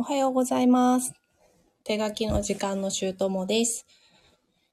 [0.00, 1.12] おはようございます。
[1.84, 3.86] 手書きの時間のしともです。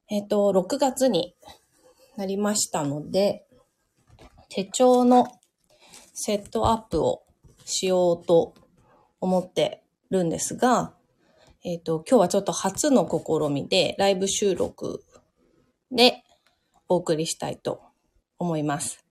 [0.09, 1.35] えっ、と、6月に
[2.15, 3.45] なりましたので、
[4.47, 5.27] 手帳の
[6.13, 7.23] セットアップを
[7.65, 8.53] しようと
[9.19, 10.93] 思ってるんですが、
[11.65, 15.03] えっ、と、今日はちょっと初の試みで、ライブ収録
[15.91, 16.23] で
[16.87, 17.81] お送りしたいと
[18.39, 19.03] 思います。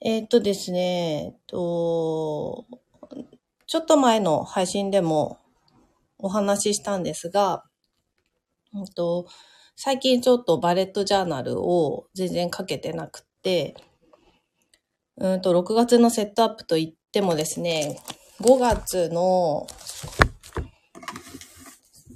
[0.00, 2.64] えっ、とですね、えっと、
[3.74, 5.40] ちょっと前の配信でも
[6.18, 7.64] お話ししたんですが、
[8.72, 9.26] うんと、
[9.74, 13.74] 最近ちょっとバレットジャーナルを全然書けてなくて、
[15.16, 18.00] うんと、6月のセットアップといってもですね、
[18.42, 19.66] 5月の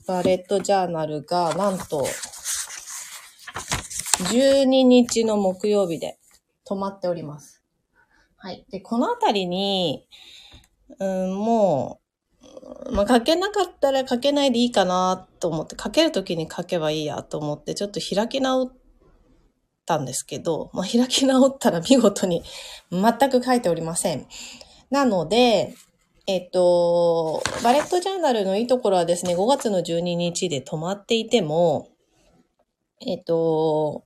[0.07, 2.07] バレットジャーナルがなんと
[4.31, 6.21] 12日の木曜日で
[6.65, 7.65] 止まっております。
[8.37, 8.65] はい。
[8.71, 10.07] で、このあたりに、
[10.99, 12.01] うん、も
[12.89, 18.73] う、まあ、書けなかったら書けないでいいかなと思って、書けるときに書けばいいやと思って、ちょっと開き直っ
[19.87, 22.43] たんですけど、まあ、開き直ったら見事に
[22.91, 24.27] 全く書いておりません。
[24.91, 25.75] なので、
[26.27, 31.89] えっと、バレットジャーナルのいいところはですね、5月の12日で止まっていても、
[33.01, 34.05] えっと、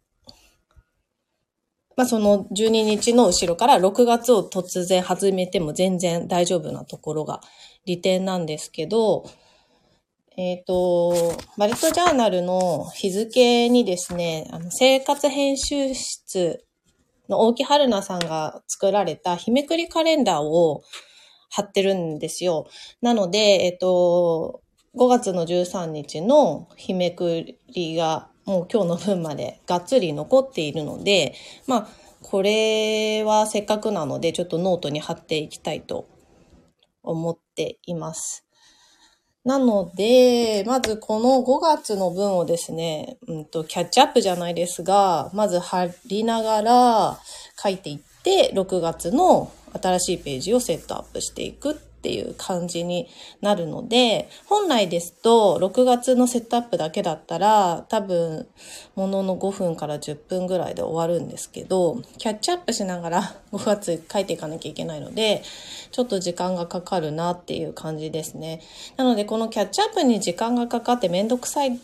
[1.97, 7.41] まあ、その12日の後ろから6月を突然始めても全然大丈夫なところが
[7.85, 9.25] 利点なんですけど、
[10.37, 16.65] えっ、と、バレットジャーナルの日付にですね、あの生活編集室
[17.29, 20.83] の大木春菜さんが作られた日めくりカレンダーを
[21.51, 22.67] 貼ってるんですよ。
[23.03, 24.63] なので、えっ、と、
[24.95, 31.35] 5月の13日の日めくりがもう今日の分までがっつり残っているので、
[31.67, 31.89] まあ、
[32.23, 36.09] これはせっかくなので、ちょっとノートに貼っていきたいと
[37.03, 38.47] 思っています。
[39.45, 47.19] なので、まずこの5月の分をですね、うんと、キャッチアップじゃないですが、まず貼りながら
[47.61, 53.09] 書いていって、6月の新しいページをセットアップしていくっっていう感じに
[53.43, 58.49] なるので、本来ですと6月のセットアップだけだったら多分
[58.97, 65.45] ものの5分から10分ぐらいで終わるんですけど、キャッチアップしながら 5月書いていかなきゃいけないので、
[65.93, 68.63] ちょっと時間がかかるなっていう感じですね。
[68.97, 71.79] なのでこのキャッチアップに時間がかかってめんどくさいっ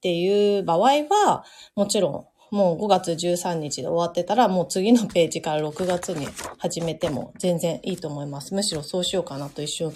[0.00, 1.44] ていう場合は、
[1.74, 6.28] もちろんもう5月13日で終わってたら、もう次のページから6月に
[6.58, 8.54] 始めても全然いいと思います。
[8.54, 9.92] むしろそうしようかなと一瞬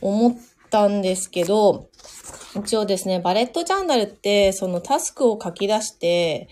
[0.00, 0.36] 思っ
[0.70, 1.88] たんですけど、
[2.56, 6.48] 一応ですね、バレットジャーナルって、そのタスクを書き出して、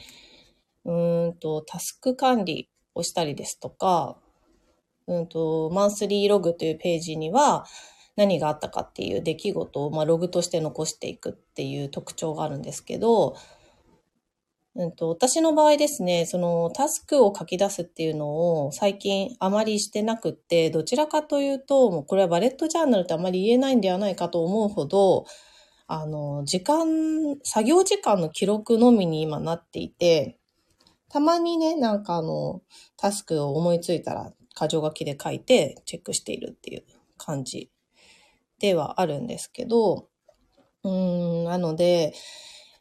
[0.85, 4.17] うーんと、タスク管理をしたりですとか、
[5.09, 7.67] うんと、マンスリーログというページには、
[8.15, 13.35] 何があったかっていう出来事を、まあ、ログとして残していくっていう特徴があるんですけど、
[14.79, 25.27] うんと、私の場合ですね、そのタスクを書き出すっていうのを最近あまりしてなくって、どちらかというと、もうこれはバレットジャーナルってあまり言えないんではないかと思うほど、
[25.89, 26.87] あの、時間、
[27.43, 30.39] 作業時間の記録のみに今なっていて、
[31.09, 32.63] たまにね、なんかあの、
[32.97, 36.85] タスクを思いついたら、箇条書きで書いてチェックしているっていう
[37.17, 37.71] 感じ
[38.61, 40.09] ではあるんですけど、
[40.85, 42.15] うん、なので、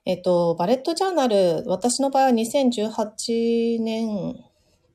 [0.07, 4.37] えっと、バレットジャーナル、私の場合は2018年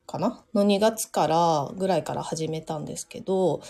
[0.07, 0.43] かな？
[0.55, 3.61] の2月からぐらいから始めたんですけど、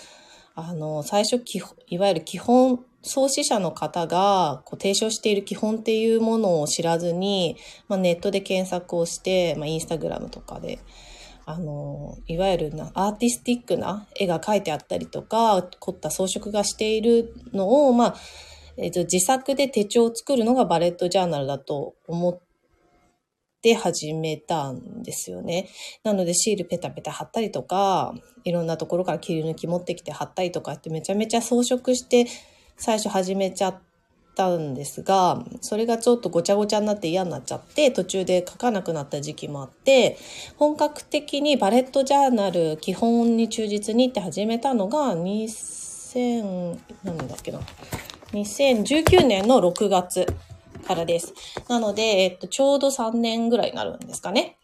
[0.56, 1.44] あの、最初、
[1.90, 7.58] いわゆる基本、創始者の方がこう提唱している基本っていうものを知らずに、
[7.90, 10.80] まあ、ネットで検索をして、まあ、インスタグラムとかで、
[11.46, 18.16] あの、いわゆるなアーティスティックな絵が描いてあったりとか、凝った装飾がしているのを、まあ、
[18.78, 22.40] えっと、自作で手帳を作るのがバレットジャーナルだと思っ
[23.62, 25.70] て始めたんですよね。
[26.04, 28.14] なのでシールペタペタ貼ったりとか、
[28.44, 32.25] いろんなところから切り抜き持ってきて貼ったりとかってめちゃめちゃ装飾して
[32.75, 33.80] 最初始めちゃっ
[34.36, 40.18] たんですが、それがちょっとごちゃごちゃになって嫌になっちゃって、途中で書かなくなった時期もあって、
[40.58, 47.60] 本格的にバレットジャーナル基本に忠実にって始めたのが2000、なんだっけな？
[48.33, 50.25] 2019年の6月
[50.88, 51.33] からです。
[51.69, 54.57] なので、えっと、ちょうど3年ぐらいになるんですかね。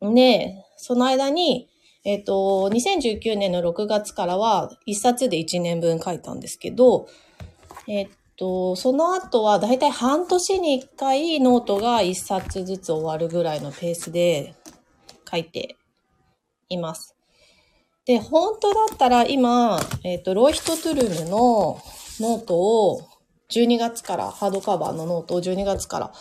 [0.00, 1.68] で、その間に、
[2.04, 7.08] えっと、2019年の6月からは1冊で1年分書いたんですけど、
[7.86, 14.54] えっと、その後はだいたい半年に1回ノートが1冊ずつ終わるぐらいのペースで
[15.30, 15.76] 書いて
[16.68, 17.14] います。
[18.04, 21.80] で、本当だったら今、えっ、と、ロイヒトトゥルムの
[22.20, 23.00] ノートを
[23.50, 26.12] 12月から、ハードカバーのノートを12月から、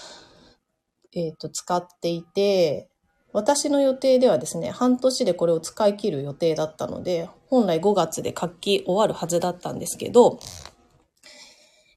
[1.14, 2.90] えっ、と、使っていて、
[3.34, 10.40] 私の予定ではですね、半年でこれを使い切る予定だったので、本来5月で書き終わるはずだったんですけど、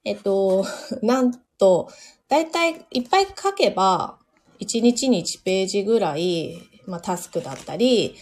[0.05, 0.65] えっと、
[1.03, 1.89] なんと、
[2.29, 4.19] だいたいいっぱい書けば、
[4.61, 6.57] 1日に1ページぐらい、
[6.87, 8.15] まあ、タスクだったり、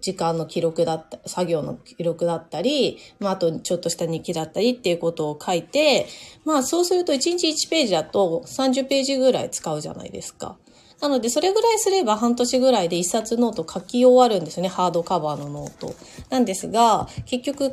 [0.00, 6.06] 時間の記録だった、作業の記録だったり、まあ、あとちょっとした日記だったりっていうことを書いて、
[6.44, 10.56] まあ、そうすると1日1ページだと30ページぐらい使うじゃないですか。
[11.00, 14.68] なので、それぐらいすれば半年ぐらいで一冊ノート書き終わるんですね。
[14.68, 15.94] ハードカバーのノート。
[16.30, 17.72] なんですが、結局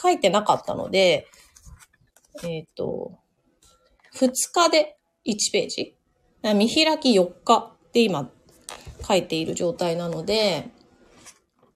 [0.00, 1.28] 書いてなかったので、
[2.42, 3.18] えっ、と、
[4.14, 4.96] 2日で
[5.26, 5.96] 1ページ
[6.54, 8.30] 見開き4日で今
[9.06, 10.70] 書いている状態なので、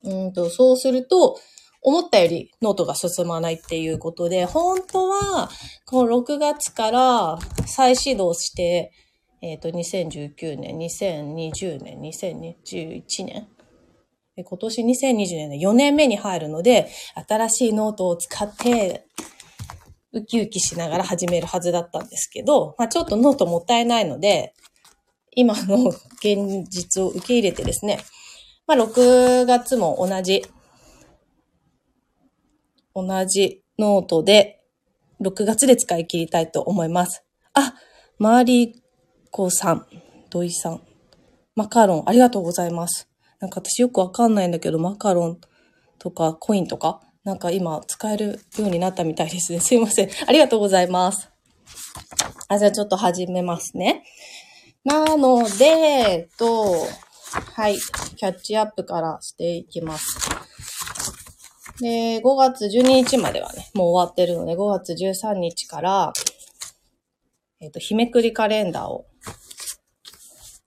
[0.05, 1.39] うんと、そうすると、
[1.83, 5.49] 思ったよりノートが進まないっていうことで、本当は、
[5.87, 8.93] この6月から再始動して、
[9.43, 13.49] えっ、と、2019年、2020年、2021年、
[14.37, 16.91] 今年2020年の4年目に入るので、
[17.27, 19.07] 新しいノートを使って、
[20.13, 24.55] ウキウキしながら始めるはずだったんですけど、まあちょっとノートもったいないので、
[25.35, 25.89] 今の
[26.19, 28.01] 現実を受け入れてですね、
[28.67, 30.45] まあ6月も同じ、
[32.95, 34.63] 同じノートで、
[35.21, 37.25] 6月で使い切りたいと思います。
[37.55, 37.75] あ、
[38.19, 38.81] マーリー
[39.31, 39.87] コさん、
[40.31, 40.83] 土井さん、
[41.55, 43.09] マカロン、ありがとうございます。
[43.41, 45.41] なんか私よくわかんないんだけど、マカロン
[45.99, 49.61] とかコインとか、なんか今使えるようになったみたいですね。
[49.65, 50.11] すいません。
[50.27, 51.29] ありがとうございます。
[52.49, 54.05] あ、じゃあちょっと始めますね。
[54.85, 56.87] なので、えっと、
[57.33, 57.79] はい、
[58.17, 60.19] キャッチアップからしていきます。
[61.81, 66.13] で、5月12日まではね、もう終わってるので、5月13日から、
[67.61, 69.07] えっと、日めくりカレンダーを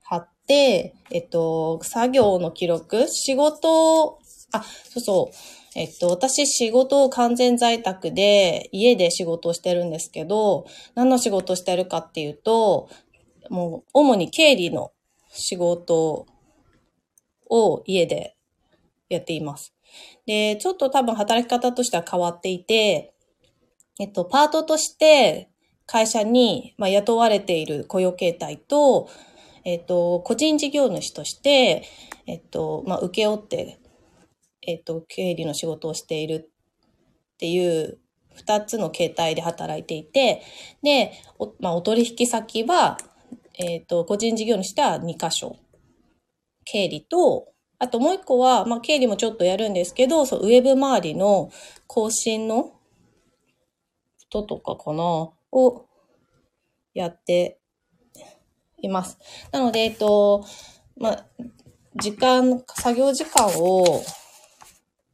[0.04, 4.19] 貼って、えっと、作業の記録、仕事、
[4.54, 5.36] あ、そうそう、
[5.75, 10.65] えっと、私仕事を完全在宅で家で仕事をしてるんですけど、
[10.95, 12.89] 何の仕事をしてるかっていうと、
[13.50, 14.92] もう主に経理の
[15.31, 16.27] 仕事
[17.53, 18.35] を家で
[19.09, 19.73] やっています。
[20.25, 23.13] で、ちょっと多分働き方としては変わっていて、
[24.00, 25.50] えっと、パートとして
[25.85, 29.09] 会社に、まあ、雇われている雇用形態と、
[29.65, 31.83] えっと、個人事業主として、
[32.25, 33.79] えっと、まあ、請け負って
[34.65, 36.50] えっ、と、経理の仕事をしている
[37.35, 38.00] っていう
[38.33, 40.41] 二つの形態で働いていて、
[40.81, 42.97] で、お,、まあ、お取引先は、
[43.55, 45.57] えっ、と、個人事業主とは2箇所。
[46.65, 47.48] 経理と、
[47.80, 51.51] あともう一個は、まあ、経理もちょっとやるんですけど、そう、ウェブ周りの
[51.88, 52.74] 更新の
[54.18, 55.86] 人とかかな、を
[56.94, 57.60] やって
[58.81, 59.18] います。
[59.51, 60.45] なので、えっと、
[60.98, 61.25] まあ、
[61.95, 64.04] 時間、作業時間を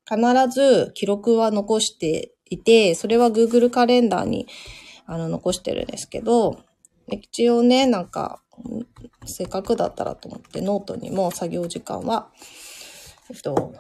[0.08, 0.20] 必
[0.50, 4.48] ず記録は残していて、それは Google カレンダーに
[5.06, 6.60] あの残してるんですけど、
[7.16, 8.42] 一応ね、なんか、
[9.26, 12.30] せっかくだったらと思ってノートにも作業時間は、
[13.30, 13.74] えっと、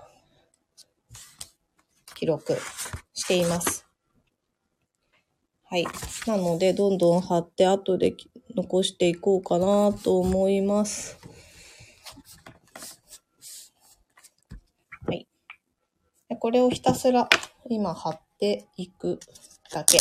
[2.15, 2.57] 記録
[3.13, 3.85] しています。
[5.65, 5.85] はい。
[6.25, 8.15] なので、どんどん貼って後で
[8.55, 11.17] 残していこうかなと思います。
[15.05, 15.27] はい
[16.39, 17.27] これをひたすら
[17.69, 19.19] 今貼っていく
[19.71, 19.99] だけ。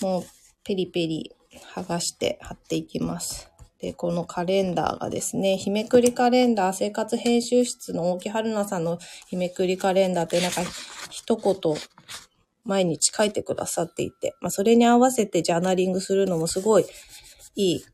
[0.00, 0.22] もう
[0.64, 1.32] ペリペリ
[1.74, 3.50] 剥がして貼っていきます。
[3.78, 10.62] で、このカレンダーがですね、日めくりカレンダー、生活編集室の大木春菜さんの日めくりカレンダーってなんか
[11.10, 11.74] 一言
[12.64, 16.86] 毎日書いてくださっていて、まあそれに合わせてジャーナリングするのもすごい
[17.56, 17.84] いい、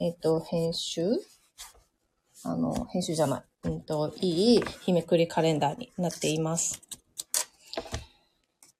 [0.00, 1.10] えっ、と、編集？
[2.44, 3.42] あの、編集じゃない。
[3.64, 6.82] うんと、いい日めくりカレンダーになっています。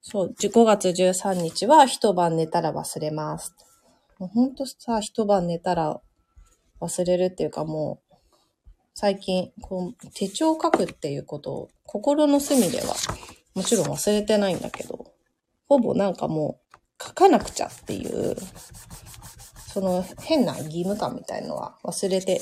[0.06, 3.56] そう、5月13日は一晩寝たら忘れます。
[4.18, 5.98] もうほんとさ、一晩寝たら
[6.80, 8.14] 忘れるっていうかもう、
[8.92, 12.94] 最近、こう、手帳を書くっていうことを、心の隅では、
[13.54, 15.06] もちろん忘れてないんだけど、
[15.68, 18.36] ほぼなんかもう、書かなくちゃっていう、
[19.72, 22.40] その変な義務感みたいのは忘れて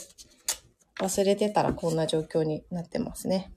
[0.99, 3.51] 忘れてたらこんな状況になってますね。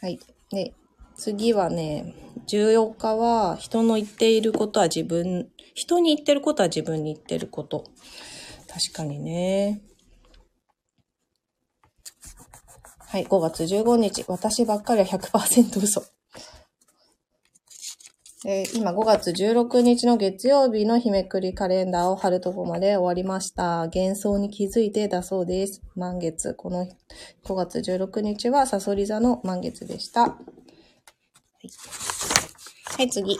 [0.00, 0.20] はい。
[0.50, 0.72] で、
[1.20, 2.14] 次はね、
[2.48, 7.84] 14日は人の言っていることは自分、人に言ってることは自分に言ってること。
[8.66, 9.82] 確かにね。
[13.00, 14.24] はい、5月15日。
[14.28, 16.02] 私ばっかりは100%嘘。
[18.46, 23.90] えー今5月16日の月曜日の日めくりカレンダーを貼るとこまで終わりました。
[23.94, 25.82] 幻想に気づいてだそうです。
[25.94, 26.54] 満月。
[26.54, 26.88] この
[27.44, 30.38] 5月16日はサソリ座の満月でした。
[32.96, 33.36] はい、次。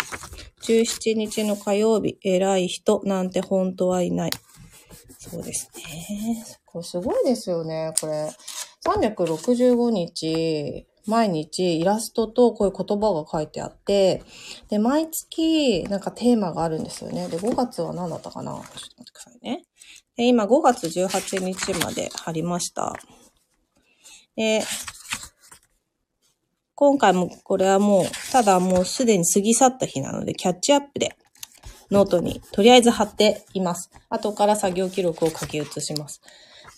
[0.62, 2.18] 17日の火曜日。
[2.22, 4.30] 偉い人なんて本当はいない。
[5.18, 6.44] そうですね。
[6.64, 8.30] これすごいですよね、これ。
[8.84, 14.22] 365日、毎日イラストとこういう言葉が書いてあって、
[14.68, 17.28] で、毎月なんかテーマがあるんですよね。
[17.28, 19.64] で、5月は何だったかなちょっと待ってくださいね。
[20.16, 22.94] で、今5月18日まで貼りました。
[24.36, 24.62] で、
[26.80, 31.14] 今回もこれはもう、ただもうすでに過ぎ去った日なので、キャッチアップで
[31.90, 33.90] ノートにとりあえず貼っています。
[34.08, 36.22] 後から作業記録を書き写します。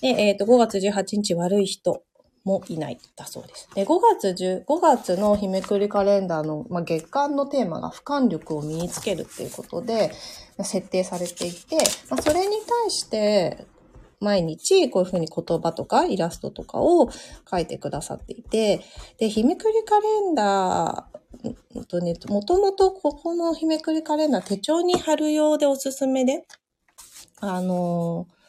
[0.01, 2.03] で、えっ、と、5月18日悪い人
[2.43, 3.69] もいないだそうです。
[3.77, 10.11] で、5月10、5月の日めくりカレンダーの、まあ、月間のテーマが俯瞰力を身につけるっていうことで
[10.65, 11.77] 設定されていて、
[12.11, 13.67] まあ、それに対して
[14.23, 17.11] 毎日こういうふうに言葉とかイラストとかを
[17.51, 18.81] 書いてくださっていて、
[19.19, 26.47] で、日めくりカレンダー、うんとね、もともとここの日めくりカレンダー手帳に貼る用でおすすめで、
[27.41, 28.43] あのー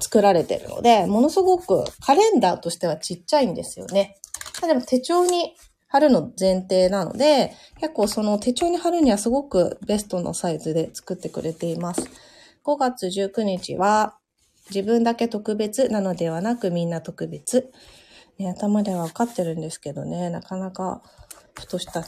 [0.00, 4.16] 作られてるので、ものすごくカレンダーとしてはちっちゃいんですよね。
[4.60, 5.54] でも手帳に
[5.88, 12.02] 貼るの前提なので、結構その手帳に貼るにはすごくベストのサイズで作ってくれています。
[12.66, 14.16] 5月19日は、
[14.70, 17.70] 自分だけ特別なのではなくみんな特別。
[18.38, 21.00] ね、頭ではわかってるんですけどね、なかなか
[21.54, 22.04] ふとした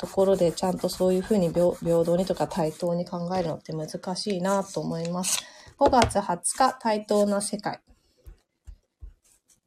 [0.00, 5.44] ところでちゃんとそういうふうに平平等にとか対等に考えるのって難しいなと思います。
[5.78, 7.80] 5月20日、対等な世界。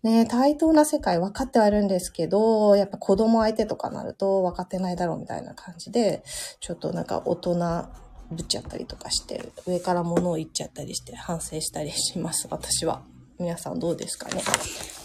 [0.02, 6.24] ね対等な世界分かってはいるんですけど、やっぱ子供相手とかなると分かってないだろうみたいな感じで、
[6.60, 7.86] ちょっとなんか大人
[8.32, 13.04] ぶっちゃったりとかして、上から物を言っちゃったりして反省したりします、私は。
[13.38, 14.42] 皆さんどうですかね。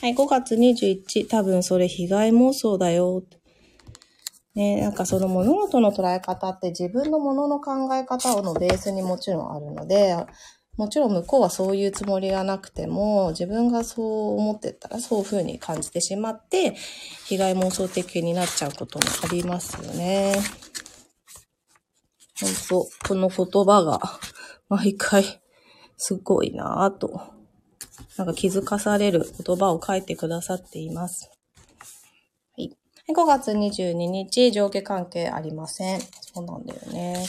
[0.00, 3.22] はい、5月21、多分それ被害妄想だよ。
[4.54, 10.16] ね、なんかその物事の捉え方って自分のものの考え方のベースにもちろんあるので、
[10.76, 16.74] もちろん向こうはそういうつもりがなくても、自分がそう思ってたらそういう風に感じてしまって、
[17.26, 20.34] 被害妄想的になっちゃうこともありますよね。
[22.40, 24.00] 本当この言葉が
[24.68, 25.40] 毎回
[25.96, 27.20] すごいなぁと、
[28.16, 31.30] なんか気づかされる言葉を書いてくださっています。
[32.56, 32.70] はい。
[33.08, 36.00] 5月22日、上下関係ありません。
[36.32, 37.26] そうなんだよね。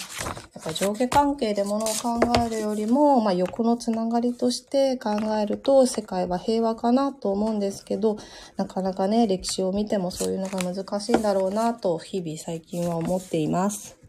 [0.54, 8.18] やっぱ上下関係でものを考えるよりも、まあ、横のつながりとして考えると世界は平和かなと思うんですけど、
[8.58, 14.01] なかなかね、歴史を見てもそういうのが難しいんだろうなと日々最近は思っています。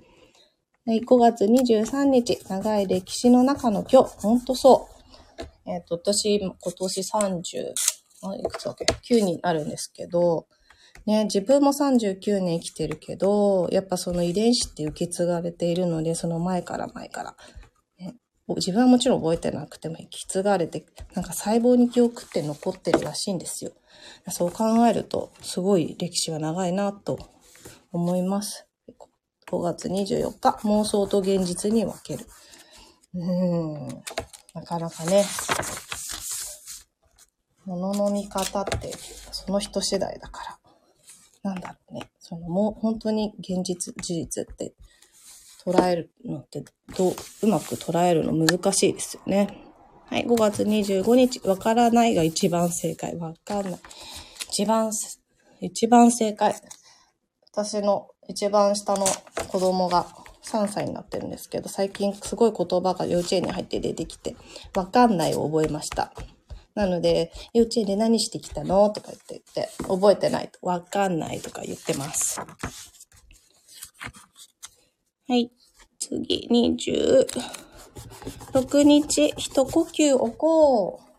[0.84, 4.88] はい、5月23日、長い歴史の中の今日、ほんとそ
[5.38, 5.70] う。
[5.70, 7.72] えっ、と、私、今年30、
[8.22, 10.48] あ、いくつだっけ ?9 になるんですけど、
[11.06, 17.36] ね、自分も39年生きてるけど、やっぱその遺伝子って受け継がれているので、その前から前から。
[18.00, 18.16] ね、
[18.48, 20.84] 自分はもちろん覚えてなくても引き継がれて、
[21.14, 23.70] なんか細胞に記憶って残ってるらしいんですよ。
[24.30, 27.20] そう考えると、すごい歴史は長いなと
[27.92, 28.66] 思います。
[29.52, 32.26] 5月24日、妄想と現実に分ける。
[33.14, 34.02] うーん、
[34.54, 35.26] なかなかね、
[37.66, 38.90] 物の見方って
[39.30, 40.58] その人次第だか
[41.44, 41.50] ら。
[41.50, 42.10] なんだろうね。
[42.18, 44.72] そのもう本当に現実、事実って
[45.66, 46.64] 捉えるのって
[46.96, 49.58] どう、うまく捉えるの難しいですよね。
[50.06, 53.16] はい、5月25日、わからないが一番正解。
[53.16, 53.80] わかんない。
[54.48, 54.92] 一番、
[55.60, 56.54] 一番正解。
[57.52, 59.06] 私の一番下の
[59.48, 60.06] 子供が
[60.44, 64.36] 3歳になってるんですけど、最近すごい言葉が幼稚園に入って出てきて、
[64.74, 66.12] わかんないを覚えました。
[66.74, 72.40] なので、幼稚園で何してきたのとか言って言って、覚えてないと、わかんないとか言ってます。
[75.28, 75.52] はい。
[75.98, 81.11] 次、26日、一呼吸置こう。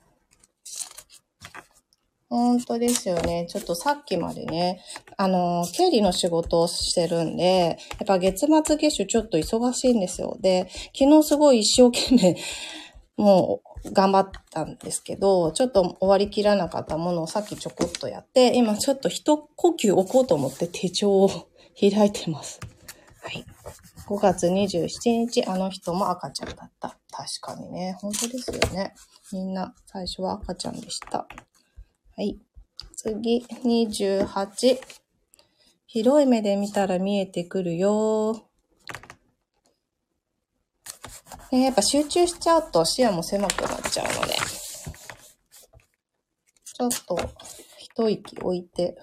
[2.33, 3.45] 本当ですよね。
[3.47, 4.81] ちょっとさっきまでね、
[5.17, 10.35] あの、経理の仕事をしてるんで、やっぱ月末月初ちょっと忙しいんですよ。
[10.41, 12.37] で、昨日すごい一生懸命、
[13.23, 21.29] もう頑張ったんですけど、ちょっと終わりきらなかったものをさっきちょこっとやって、今ちょっと一呼吸置こうと思って手帳を
[21.79, 22.59] 開いてます。
[23.21, 23.45] はい。
[24.07, 26.97] 5月27日、あの人も赤ちゃんだった。
[27.11, 28.95] 確かにね、本当ですよね。
[29.31, 31.27] みんな最初は赤ちゃんでした。
[32.15, 32.37] はい。
[32.95, 34.79] 次、28。
[35.87, 38.47] 広い目で見たら見えてくるよ。
[41.51, 44.33] ね、やっぱ集中しちゃうと視野も狭くなっちゃうので、
[46.65, 47.17] ちょっと
[47.77, 48.97] 一息置いて、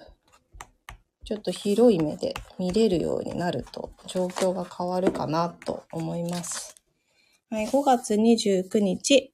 [1.25, 6.75] ちょっと広い目で見れるようになると状況が変わるかなと思います。
[7.49, 9.33] はい、5月29日。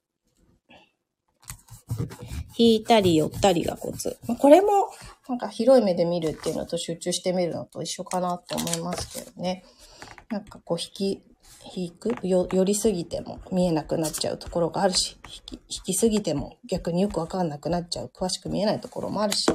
[2.58, 4.18] 引いたり寄ったりがコツ。
[4.40, 4.68] これも
[5.28, 9.64] なんか広い目で見るっていうのと集中してみるのと一緒かなって思いますけどね。
[10.30, 11.22] なんかこう引き、
[11.76, 12.28] 引く？
[12.28, 19.48] よ、寄りすぎても見えなくなっちゃうところがあるし、引き、引きすぎても逆によくわかんなくなっちゃう、詳しく見えないところもあるし、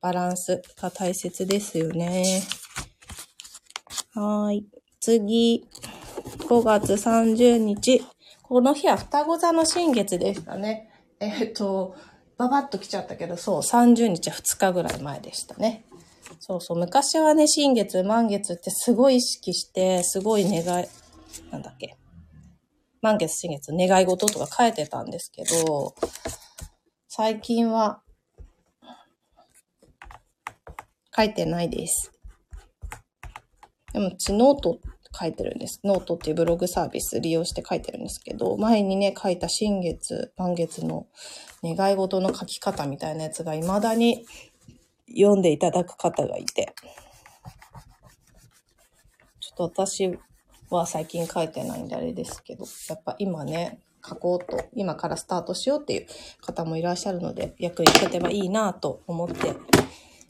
[0.00, 2.42] バランスが大切ですよね。
[4.14, 4.64] はい。
[5.00, 5.66] 次、
[6.48, 8.04] 5月30日。
[8.42, 10.90] この日は双子座の新月でしたね。
[11.20, 11.94] えっ、と、
[12.38, 15.84] ババッと来ちゃったけど、そう、30日2日ぐらい前でしたね。
[16.38, 20.86] そうそう、昔はね、新月、満月ってすごい意識して、すごい願い、
[21.50, 21.96] なんだっけ。
[23.02, 25.96] 満月、新月、願い事とか書いてたんですけど、
[27.08, 28.02] 最近は、
[31.16, 32.12] 書いてないです。
[33.92, 34.78] でも、ちノート
[35.18, 35.80] 書いてるんです。
[35.84, 41.06] ノートっていうブログサービス利用して書いてるんですけど、前にね、書いた新月、満月の
[41.62, 44.26] 願い事の書き方みたいなやつが未だに
[45.08, 46.74] 読んでいただく方がいて、
[49.40, 50.18] ちょっと私
[50.70, 56.06] は最近書いてないんであれですけど、やっぱ今ね、書こうと、今からスタートしようっていう
[56.40, 59.54] 方もいらっしゃるので、役に立てばいいなと思って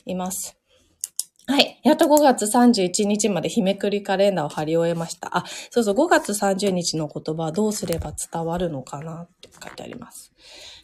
[0.07, 0.59] います。
[1.51, 1.81] はい。
[1.83, 5.35] やっと5月31日まで日めくりカレンダーを貼り終えました。
[5.35, 10.31] あ、そうそう、5月30日の言葉はどうすれば伝わるのかなって書いてあります。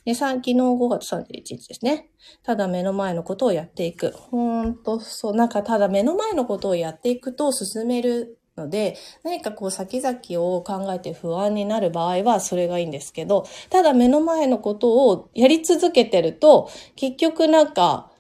[0.07, 2.09] で、さ昨日5月31日ですね。
[2.43, 4.13] ただ目の前のことをやっていく。
[4.13, 18.11] ほんと、そう、なんかただ目の前のことをやっていくと進めるので、何かこう先々を考えて不安になる場合はそれがいいんですけど、ただ目の前のことをやり続けてると、結局なんか、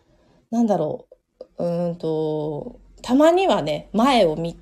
[0.51, 1.14] なんだろう、
[1.59, 4.59] うんと、たまにはね、前を見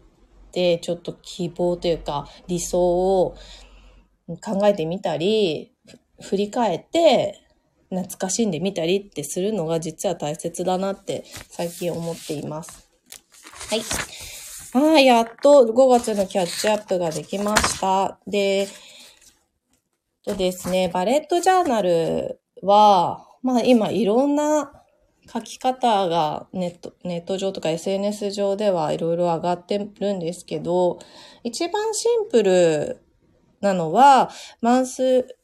[0.52, 3.36] て、ちょっと希望というか、理想を
[4.40, 5.72] 考えてみたり、
[6.20, 7.38] 振り返って、
[7.90, 12.88] 懐かしんでみたりってするのが実は大切だなって最近思っています。
[13.68, 13.82] はい。
[14.74, 18.18] ああ、やっと5月のキャッチアップができました。
[18.26, 18.66] で、
[20.24, 24.81] とですね、バレットジャーナルは、まあ今いろんな
[25.32, 30.98] 書き方がネット、ネット上とか SNS 上ではいろいろ上がってるんですけど、
[31.42, 33.02] 一番シンプル
[33.62, 35.36] なのは、マンス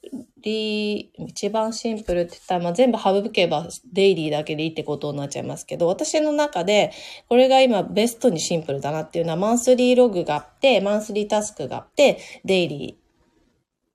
[0.42, 6.92] リー、一番シンプルって言ったら、まあ、全部省けばデイリーだけでいいってことになっちゃいますけど、私の中で、
[7.28, 12.98] これが今ベストにシンプルだなっていうのは、マンスリーログがあって、マンスリータスクがあって、デイリ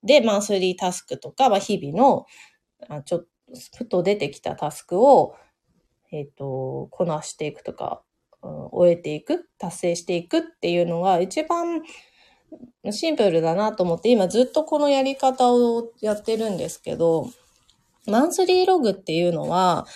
[0.04, 2.26] ーでマンスリータスクとか、まあ、日々の、
[2.90, 3.28] あちょっと、
[3.78, 5.36] ふと出てきたタスクを、
[6.14, 8.04] えっ、ー、と、こなしていくとか、
[8.44, 11.82] うん、終えていく、達成していくっていうのが一番
[12.92, 17.32] シンプルだなと思って、今ずっとこのやり方をやってるんですけど、
[18.06, 19.88] マンスリーログっていうのは、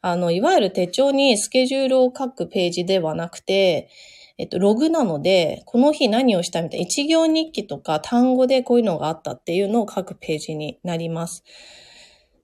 [0.00, 3.90] あの、いわゆる手帳にスケジュールを書くページではなくて、
[4.38, 11.44] えっと、ログなので、この日何をしたみたいな、一行日記とか単語でこういうのがあったっていうのを書くページになります。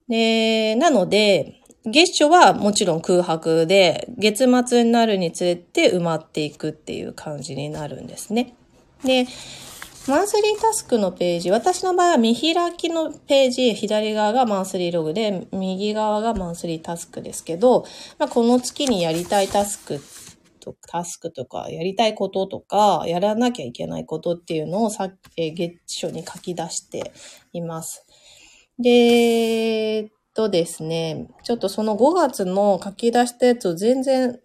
[0.09, 8.55] で、なので、月初はもちろん空白で、月末になるにつれて埋まっていくっていう感じになるんですね。
[9.03, 9.27] で、
[10.07, 17.85] マンスリータスクのページ、私の場合は見開きのページ、左側がマンスリーログで、右側がマンスリータスクですけど、
[18.19, 19.99] まあ、この月にやりたいタスク
[20.59, 27.11] と、タスクとか、やりたいこととか、やらなきゃいけないことっていうのをさ、え月初に書き出して
[27.53, 28.05] います。
[28.77, 34.37] で、とですね、ちょっとその5月の書き出したやつを全然、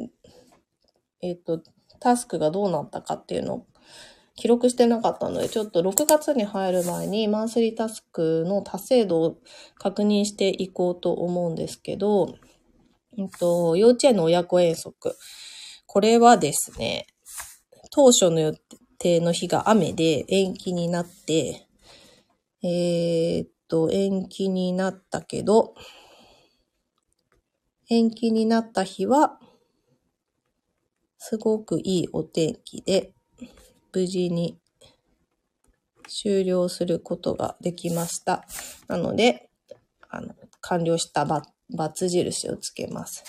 [1.20, 1.60] えっ、と、
[1.98, 3.66] タスクがどうなったかっていうのを
[4.36, 9.38] 記録してなかったので、ちょっと6月に入る前にマンスリータスクの達成度を
[9.74, 12.36] 確認していこうと思うんですけど、
[13.18, 15.16] えっと、幼稚園の親子遠足。
[15.86, 17.06] これはですね、
[17.90, 18.54] 当初の予
[18.98, 21.66] 定の日が雨で延期になって、
[22.62, 25.74] えー、と、延期になったけど、
[27.88, 29.38] 延期になった日は、
[31.18, 33.12] すごくいいお天気で、
[33.92, 34.58] 無事に
[36.08, 38.44] 終了することができました。
[38.88, 39.50] なので、
[40.08, 43.24] あの、完了したバツ印をつけます。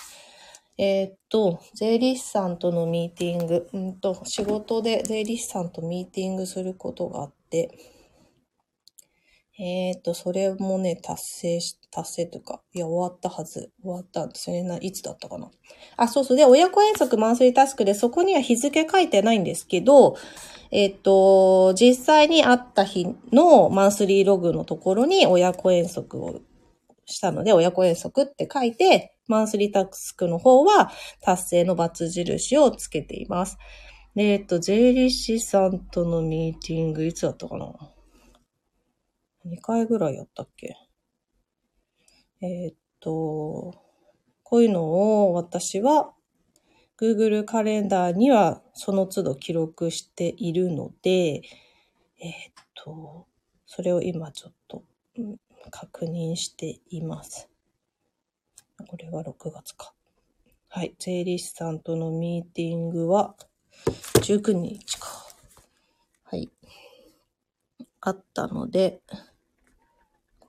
[0.77, 7.77] えーっと、税理士さんとのミーティング、うんと、仕事で税理士さんとミーティングすることがあって、
[9.63, 13.71] えーと、それもね、達成し、達成とか、いや、終わったはず。
[13.83, 14.27] 終わった。
[14.33, 15.51] それな、いつだったかな。
[15.97, 16.37] あ、そうそう。
[16.37, 20.17] で、親子遠足マンスリータスクで、そこには日付書いてないんですけど、
[20.71, 26.39] えっと、実際に会った日のマンスリーログのところに親子遠足を
[27.05, 33.59] したので、親子遠足って書いて、マンスリータスクの方は達成のバツ印をつけています。
[34.15, 37.71] えっと、税理士さんとのミーティングいつだったかな
[39.45, 40.75] ?2 回ぐらいやったっけ？
[42.41, 43.75] えっと、
[44.43, 44.83] こういうの
[45.25, 46.13] を私は
[46.99, 51.41] Google カレンダーにはその都度記録しているので、
[52.19, 53.27] えっと、
[53.65, 54.83] それを今ちょっと、
[55.69, 57.47] 確認しています。
[58.87, 59.93] これは6月か。
[60.69, 60.95] はい。
[60.99, 63.35] 税理士さんとのミーティングは
[64.21, 65.07] 19日か。
[66.23, 66.49] はい。
[67.99, 69.01] あったので、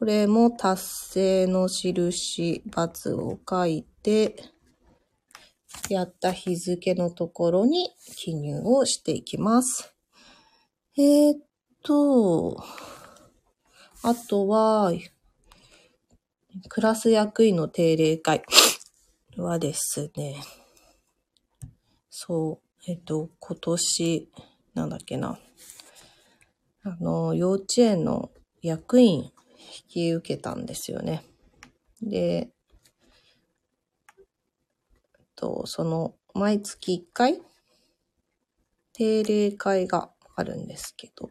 [0.02, 4.34] これも達成の印、×を書いて、
[5.88, 9.94] やった日付のところに記入をしていきます。
[10.98, 11.38] えーっ
[11.84, 12.60] と、
[14.02, 14.92] あとは、
[16.68, 18.42] クラス役員の定例会
[19.36, 20.42] はですね、
[22.10, 24.28] そう、えっと、今年、
[24.74, 25.38] なんだっけな、
[26.82, 29.30] あの、幼稚園の役員
[29.88, 31.22] 引き受けたんですよね。
[32.00, 32.50] で、
[35.42, 37.40] と、その、毎月1回、
[38.92, 41.30] 定例会があるんですけど、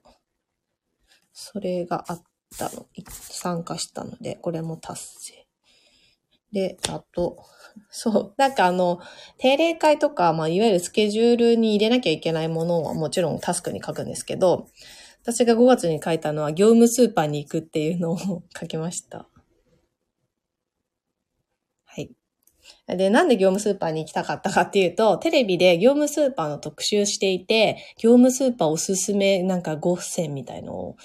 [1.32, 2.24] それがあっ
[2.58, 5.48] たの、参加したので、これも達成。
[6.52, 7.38] で、あと、
[7.90, 9.00] そう、なんかあの、
[9.38, 14.68] 定例会とか、まあ、いわゆるスケジュールに入れなきゃいけないものはもちろんタスクに書くんですけど、
[15.24, 18.18] 私が5月に書いたのは業務スーパーに行くっていうのを
[18.60, 19.28] 書きました。
[21.86, 22.10] はい。
[22.88, 30.96] で、なんで業務スーパーに行きたかったかっていうと、テレビで業務スーパーの特集していて、業務スーパーおすすめなんか5選みたいのを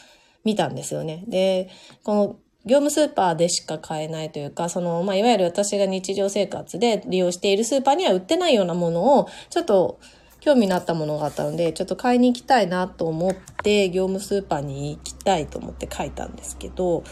[0.45, 1.25] 見たんですよね。
[1.27, 1.69] で、
[2.03, 10.01] この業務スーパーでしか買えないというか、その、まあ、いわゆる私が日常生活で利用しているスーパーには売ってないようなものを、ちょっと
[10.47, 17.03] 興味のあったものがあったので、ちょっと買いに行きたいなと思って、業務スーパーに行きたいと思って書いたんですけど、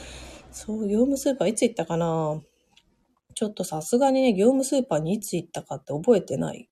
[0.53, 2.41] そう、業務スーパーいつ行ったかな？
[3.35, 6.71] ちょっとさすがにね、業務スーパーにいつ行ったかって覚えてない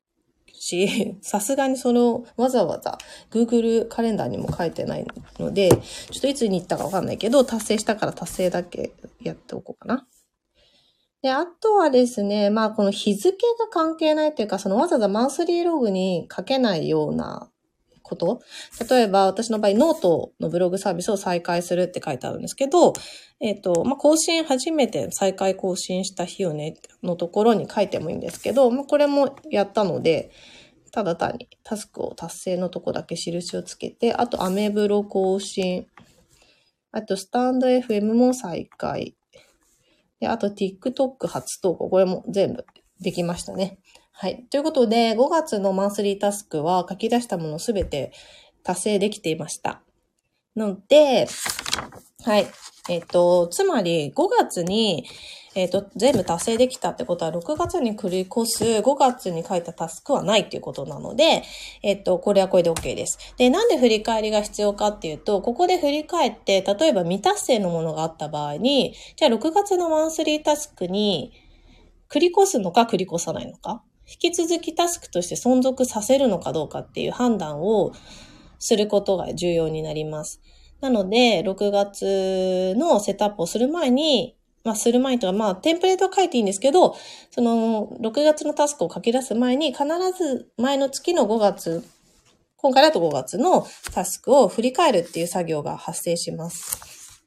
[0.52, 2.96] し、 さすがにその、わざわざ
[3.32, 5.06] Google カレンダーにも書いてない
[5.40, 5.68] ので、
[6.12, 10.06] ちょっといつに行ったかわかんないけど、達成したから達成だけやっておこうかな。
[11.22, 17.48] で、あとはですね、まあこの日付が関係ないというか、そのわざわざマンスリーログに書けないような
[18.02, 18.40] こと。
[18.90, 22.92] 例えば私の場合、ノートのブログサービスを再開するって書いてあるんですけど、
[23.40, 30.30] えっ、と、まあ、更新初めて再開更新した日をね、のところに書いてもいいんですけど、まあ、これもやったので、
[30.92, 35.86] ただ単にタスクを達成のとこだけ印をつけて、あとアメブロ更新、
[36.90, 39.16] あとスタンド FM も再開、
[40.22, 42.64] で、あと TikTok 初投稿、これも全部
[43.00, 43.80] できましたね。
[44.12, 44.46] はい。
[44.50, 48.12] ということで、5月のマンスリータスクは書き出したものすべて
[48.62, 49.82] 達成できていました。
[50.54, 51.26] ので、
[52.24, 52.46] はい。
[52.88, 55.06] えっ、と、つまり5月に、
[55.54, 61.42] えっ、と、全部達成できたってことは6月に繰り越す5月に書いたタスクはないっていうことなので、
[61.82, 63.18] えっ、と、これはこれで OK です。
[63.38, 71.32] で、なんで振り返りが必要かっていうと、ここで振り返って、例えば未達成のものがあった場合に、じゃあ6月のマンスリータスクに
[72.08, 77.92] 繰り越すのか繰り越さないのか、引き続きタスクとして存続させるのかどうかっていう判断を
[78.58, 80.40] することが重要になります。
[80.82, 86.96] なので、6月のセットアップをする前に、まあ、する前とか、まあ、テンプレートは書いていいんですけど、
[87.30, 89.84] その、6月のタスクを書き出す前に、必
[90.16, 91.84] ず前の月の5月、
[92.56, 93.64] 今回だと5月の
[93.94, 97.22] タスクを振り返るっていう作業が発生します。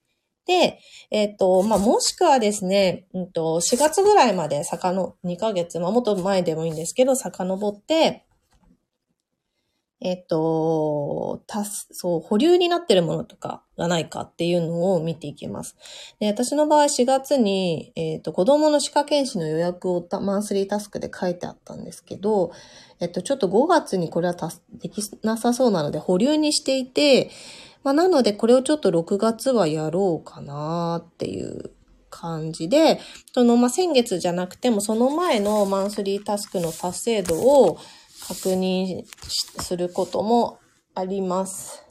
[0.45, 8.24] で、えっ、と、まあ、もしくはですね、うんと、4月ぐらいまで坂の2ヶ月、まあ、もっと前でもいいんですけど、遡って、
[10.01, 15.77] えっと、たす、そう、保留になってるものとかがないかっていうのを見ていきます。
[16.19, 22.51] で、私の場合4月に、えっと、子供の歯科検診の予約をマンスリータスクで書いてあったんですけど、
[22.99, 27.31] えっと、ちょっと5月にこれはたすできなさそうなので保留にしていて、
[27.83, 31.71] まあ、なのでこれをちょっと6月はやろうかなっていう
[32.09, 32.99] 感じで、
[33.33, 37.77] その、まあ、先月じゃなくても、その前のマンスリータスクの達成度を
[38.27, 39.03] 確認
[39.61, 40.59] することも
[40.93, 41.85] あります。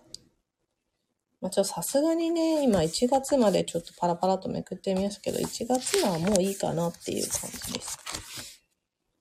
[1.40, 7.98] まあ、ちょっとさすがにね、今1月までちょっとパラパラとめくってみますけど、1月はもういいかなっていう感じです。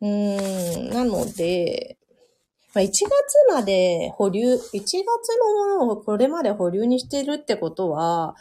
[0.02, 1.98] うーん、なので、
[2.74, 3.04] まあ、1月
[3.52, 8.36] まで保留、1月のものをこれまで保留にしてるってことは、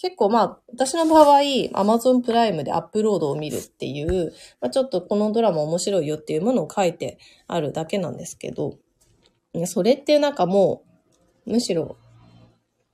[0.00, 8.78] 結構まあ、私の場合、Amazon プライムでアップロードを見るっていう、まあ、ちょっとこのドラマ面白いよっていうものを書いてあるだけなんですけど、
[9.66, 10.84] それってなんかも
[11.46, 11.96] う、むしろ、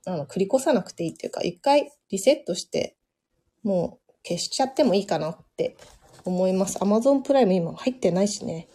[0.07, 2.95] あの、繰り越さなくていいっていうか、一回リセットして、
[3.63, 5.77] もう消しちゃってもいいかなって
[6.23, 6.79] 思います。
[6.79, 8.67] Amazon プライム今入ってないしね。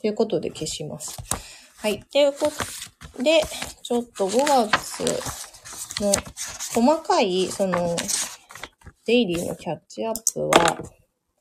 [0.00, 1.18] ということで消します。
[1.76, 2.02] はい。
[2.04, 2.50] というこ
[3.16, 3.42] とで、
[3.82, 5.49] ちょっと5月
[6.00, 6.12] の
[6.74, 7.96] 細かい、その、
[9.06, 10.76] デイリーのキャッチアップは、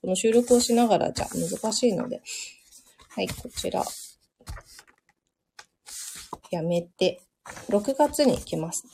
[0.02, 2.22] この収録をしながらじゃ難しいので、
[3.10, 3.84] はい、こちら、
[6.52, 7.22] やめて、
[7.70, 8.86] 6月に行きます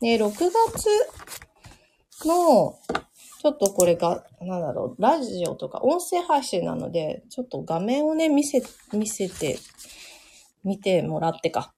[0.00, 0.16] ね。
[0.16, 2.78] で、6月の、
[3.42, 9.58] ちょっとこれが、なんだろう、ラジオとか音声配信なので、ちょっと画面をね、見せ、見せて、
[10.64, 11.74] 見てもらってか、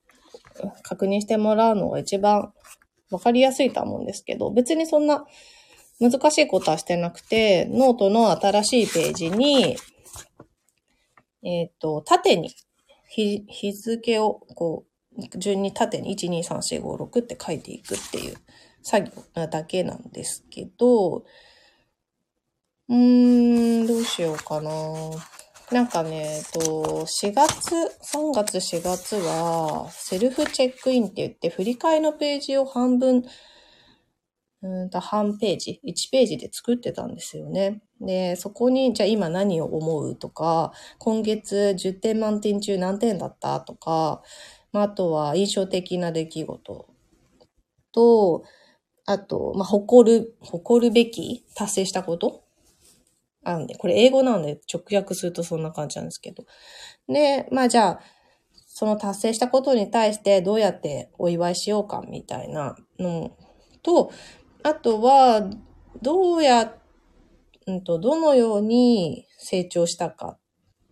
[0.83, 2.53] 確認してもらうのが一番
[3.11, 5.27] わかりやすいと思うんですけど、別にそんな
[6.01, 9.77] 難しいことはしてなくて、ノートの新しいページに、
[11.43, 12.51] えっ、ー、と、縦に
[13.09, 14.85] 日、日付をこ
[15.17, 18.37] う、順に縦に1、2、3、4、5、6って書いていくっていう
[18.83, 21.25] 作業だけなんですけど、
[22.89, 24.71] うーん、どうしようかな。
[25.73, 33.25] なんかね、えっと、4月、3月4月は、セルフチェックインって言って、振り替えのページを半分、
[34.63, 37.83] うんと、半ページ、1ページで作ってたんですよね。
[38.01, 44.23] で、そこに、じゃあ今何を思うとか、今月10点満点中何点だったとか、
[44.71, 46.87] まあ、あとは印象的な出来事
[47.91, 48.45] と、
[49.05, 52.46] あと、まあ、誇る、誇るべき達成したこと
[53.47, 56.45] あんで、これ英語なんで直訳するとそんな感じなんですけど。
[57.09, 58.01] で、まあじゃあ、
[58.67, 63.37] その達成したことに対してどうやってお祝いしようかみたいなの
[63.83, 64.11] と、
[64.63, 65.49] あとは、
[66.03, 66.75] どうや、
[67.67, 70.39] うんと、どのように成長したか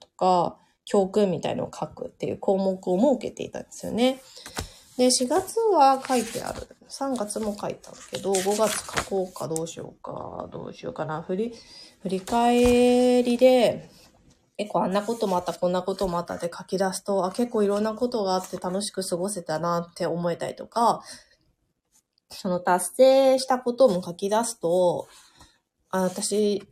[0.01, 4.23] とか、教訓みたいのを書くっていう項目を設けていたんですよね。
[4.97, 6.69] で、4月は書いてある。
[6.89, 11.23] 3月も書いたんだけど、5月書こうかどうしようか、どうしようかな。
[11.23, 11.55] 振り、
[12.05, 13.89] 振り返りで、
[14.59, 21.03] 結構あんなこともあった、こんなこともあったって書き出すと、あ、結構いろんなことがあって楽しく過ごせたなって思えたりとか、
[22.29, 25.09] その達成したことも書き出すと、
[25.89, 26.63] あ、私、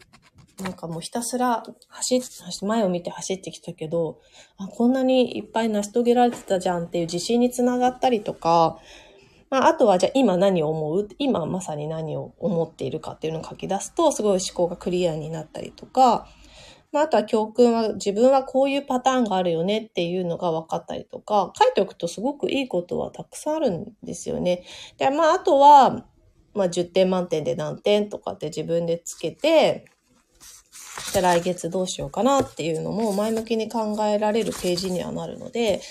[0.60, 2.26] なんかもうひたすら走って、
[2.66, 4.20] 前を見て走ってきたけど、
[4.58, 8.78] あ、こんなにいっぱい成し遂げられてたじゃんっていう自信につながったりとか、
[9.52, 11.08] まあ、あとはじゃあ今何を思う？
[11.18, 16.26] 今まさに何を思っているかっていうのを書き出すと、すごい思考がクリアになったりとか、
[16.90, 24.64] まあ、あとは教訓は自分はこういうパターンがあるよねっていうのが分かったりとか、書いておくとすごくいいことはたくさんあるんですよね。
[24.96, 26.06] で、まあ、あとは、
[26.54, 29.84] まあ、10点満点で何点とかって自分でつけて、
[31.12, 35.82] じゃ来月どうしようかなっていうのも前向きに考えられるページにはなるので、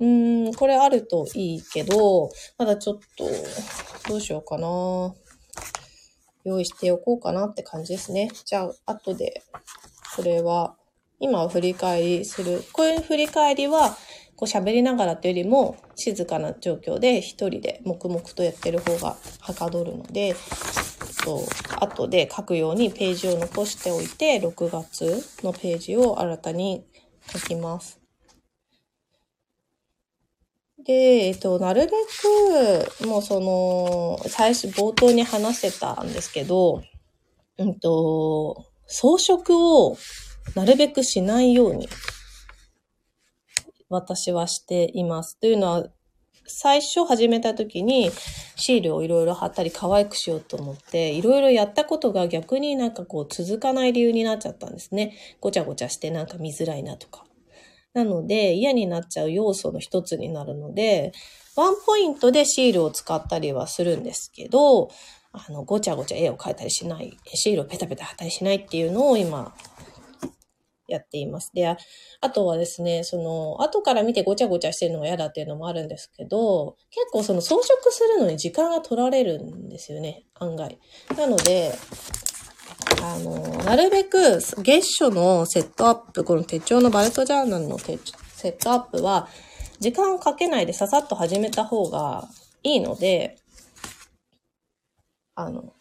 [0.00, 3.24] うーん、これあるといいけど、まだちょっと、
[4.08, 5.14] どうしようかな。
[6.44, 8.30] 用意しておこうかなって感じですね。
[8.44, 9.42] じゃあ、後で、
[10.16, 10.76] これは、
[11.18, 12.64] 今は振り返りする。
[12.72, 13.96] こういう振り返りは、
[14.36, 20.34] こう喋りながらというよりも、静かな状況で一人で黙々とやってる方がはかどるので、
[21.24, 21.44] と、
[21.78, 26.84] 後で書くようにページを残しておいて、6月のページを新たに
[27.32, 27.99] 書きます。
[30.84, 30.92] で、
[31.28, 31.90] えっと、なるべ
[33.00, 36.82] く、もうその、最初、冒頭に話してたんですけど、
[37.58, 39.96] うんと、装飾を
[40.54, 41.88] なるべくしないように、
[43.88, 45.38] 私はしています。
[45.38, 45.86] というのは、
[46.46, 48.10] 最初始めた時に
[48.56, 55.14] シールをいろいろ貼ったり可愛くしようと思って、いろいろやったことが逆になんかこう続かない理由になっちゃったんですね。
[55.40, 57.24] ごちゃごちゃしてなんか見づらいなとか。
[57.94, 61.12] なので、嫌になっちゃう要素の一つになるので、
[61.56, 64.90] ワンポイントでシールを使ったりはするんですけど、
[65.32, 69.54] あの、ごちゃごちゃ絵を描いたりしない、シールをペタペタ貼ったりしないっていうのを今、
[70.90, 71.52] やっています。
[71.54, 71.76] で、あ
[72.30, 80.78] とはですね、その、後から見てごちゃごちゃしてるのが嫌だっていうのもあるんですけど、結構その装飾するのに時間が取られるんですよね、案外。
[81.16, 81.72] なので、
[83.02, 89.28] あの、なるべく月初のセットアップ、この手帳のバレットジャーナルのセットアップは、
[89.78, 92.28] 時間をかけないでささっと始めた方が
[92.62, 93.38] いいので、
[95.34, 95.72] あの、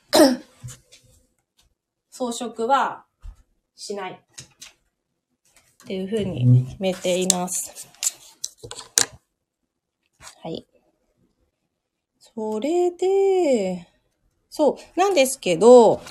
[2.10, 3.06] 装飾は
[3.76, 4.22] しない。
[5.84, 7.88] っていうふうに決めています。
[10.44, 10.68] はい。
[12.20, 13.88] それで、
[14.50, 16.02] そう、なんですけど、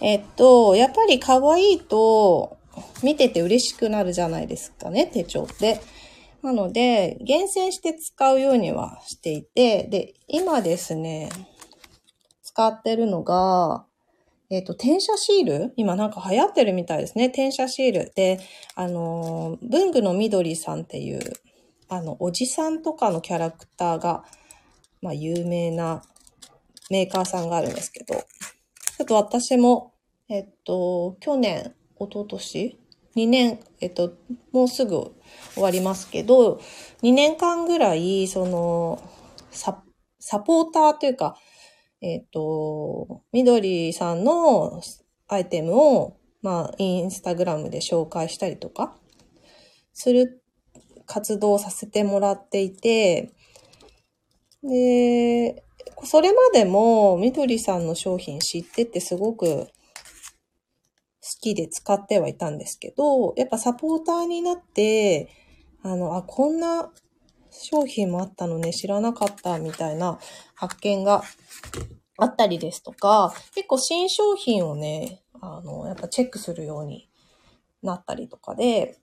[0.00, 2.56] えっと、やっぱり可愛いと
[3.02, 5.80] 見てて嬉しくなるじゃないですかね、手帳って。
[6.42, 11.28] なので、厳選して使うようにはしていて、で、今ですね、
[12.42, 13.84] 使ってるのが、
[14.48, 15.72] えっ、と、転写シール？
[15.76, 17.26] 今なんか流行ってるみたいですね。
[17.26, 18.12] 転写シール。
[18.16, 18.40] で、
[18.74, 21.20] あの、文具の緑さんっていう、
[21.88, 24.24] あの、おじさんとかのキャラクターが、
[25.02, 26.02] まあ、有名な
[26.90, 28.14] メーカーさんがあるんですけど、
[29.00, 29.94] ちょっと私も、
[30.28, 32.78] えっと、去年、一昨年
[33.16, 34.12] ?2 年、えっと、
[34.52, 35.14] もうすぐ
[35.54, 36.60] 終わりますけど、
[37.02, 39.02] 2年間ぐらい、その、
[39.52, 39.82] サ、
[40.18, 41.38] サポーターというか、
[42.02, 44.82] えっ、と、みどりさんの
[45.28, 48.98] アイテムを、まあ、インスタグラムで紹介したりとか、
[49.94, 50.42] する
[51.06, 53.32] 活動をさせてもらっていて、
[54.62, 55.64] で、
[56.04, 59.68] それまでもみどりさんの商品知っててすごく好
[61.40, 65.28] きで使ってはいたんですけど、やっぱサポーターになって、
[65.82, 66.90] あの、あ、こんな
[67.50, 70.18] 商品もあったのね、知らなかったみたいな
[70.54, 71.22] 発見が
[72.16, 77.08] あったりですとか、結構新商品をね、あの、やっぱチェックするように
[77.82, 78.98] なったりとかで、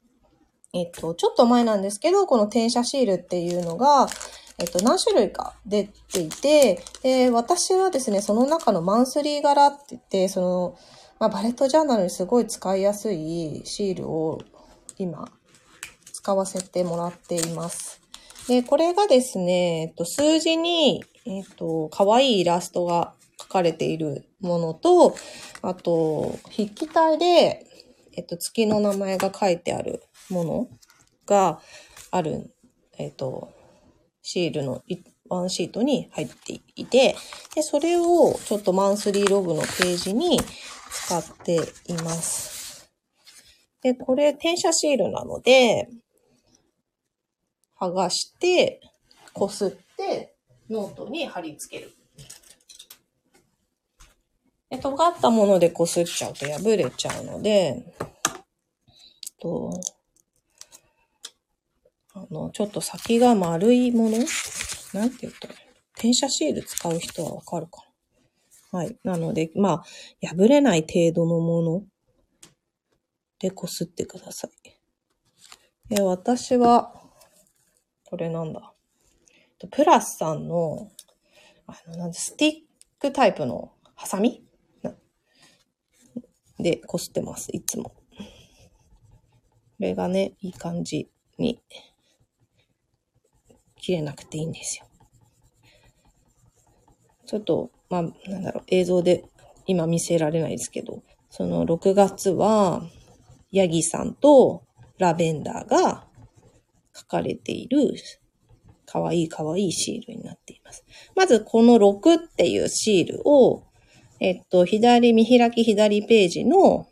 [0.73, 4.07] えっと、ちょっと前なんですけど、この転写シールっていうのが、
[4.59, 10.77] えっと、何種類か出ていて、で、私はですね、その中のマンスリー柄って言って、その、
[11.19, 14.39] まあ、バレットジャーナルにすごい使いやすいシールを
[14.97, 15.31] 今、
[16.11, 18.01] 使わせてもらっています。
[18.47, 25.15] で、これがですね、えっと、数字に、えっと、可愛いイラストが書かれているものと、
[25.61, 27.65] あと、筆記体で、
[28.13, 30.67] えっと、月の名前が書いてあるもの
[31.27, 31.61] が
[32.09, 32.51] ある、
[32.97, 33.49] えっと、
[34.29, 34.83] シールの
[35.29, 37.15] ワンシートに入っていて、
[37.55, 40.37] で、それをちょっとマンスリーログのページに
[40.91, 41.55] 使って
[41.87, 42.91] います。
[43.81, 45.87] で、これ転写シールなので、
[47.79, 48.81] 剥がして、
[49.31, 50.35] こすって、
[50.69, 51.93] ノートに貼り付ける。
[54.69, 57.81] で、尖ったものでこすっちゃうと破れちゃうので、
[59.39, 59.79] と、
[62.17, 64.17] あの、ちょっと先が丸いもの？
[64.93, 65.53] なんて言ったら
[65.93, 67.83] 転写シール使う人はわかるか
[68.71, 68.79] な？
[68.79, 68.97] はい。
[69.03, 69.83] なので、ま
[70.23, 71.83] あ、破れない程度のもの
[73.39, 75.95] でこすってください。
[75.95, 76.91] で私は、
[78.05, 78.73] これなんだ？
[79.69, 80.89] プラスさんの、
[81.67, 82.53] あの、なんスティッ
[82.99, 84.43] クタイプのハサミ？
[86.59, 87.83] でこすってます、いつも。
[87.83, 87.95] こ
[89.77, 91.61] れがね、いい感じに
[93.79, 94.85] 切れなくていいんですよ。
[97.25, 99.25] ちょっと、まあ、なんだろう、映像で
[99.65, 102.81] 今見せられないですけど、その6月は、
[103.51, 104.63] ヤギさんと
[104.97, 106.05] ラベンダーが
[106.95, 107.93] 書かれている、
[108.85, 110.85] かわいいかわいいシールになっています。
[111.15, 113.63] まず、この6っていうシールを、
[114.19, 116.87] えっと、左、見開き左ページの、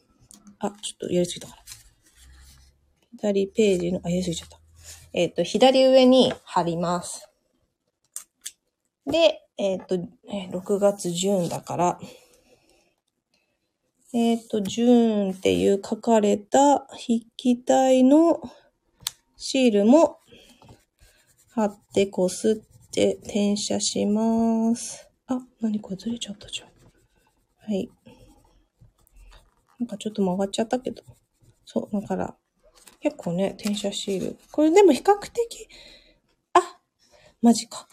[0.59, 1.61] あ、ちょっとやりすぎたかな。
[3.17, 4.64] 左ページの、あ、やりすぎちゃった。
[5.17, 7.29] えっと、左上に貼ります。
[9.07, 11.99] で、えっと、6月1だから、
[14.13, 18.41] えっと、1っていう書かれた筆記体の
[19.37, 20.19] シールも
[21.51, 25.09] 貼ってこすって転写します。
[25.27, 26.67] あ、なにこれずれちゃったじゃん。
[27.73, 27.89] はい。
[29.79, 31.03] なんかちょっと曲がっちゃったけど。
[31.63, 32.35] そう、だから、
[33.05, 34.37] 結構ね、転写シール。
[34.51, 35.69] これでも比較的、
[36.53, 36.79] あ、
[37.39, 37.87] マジか。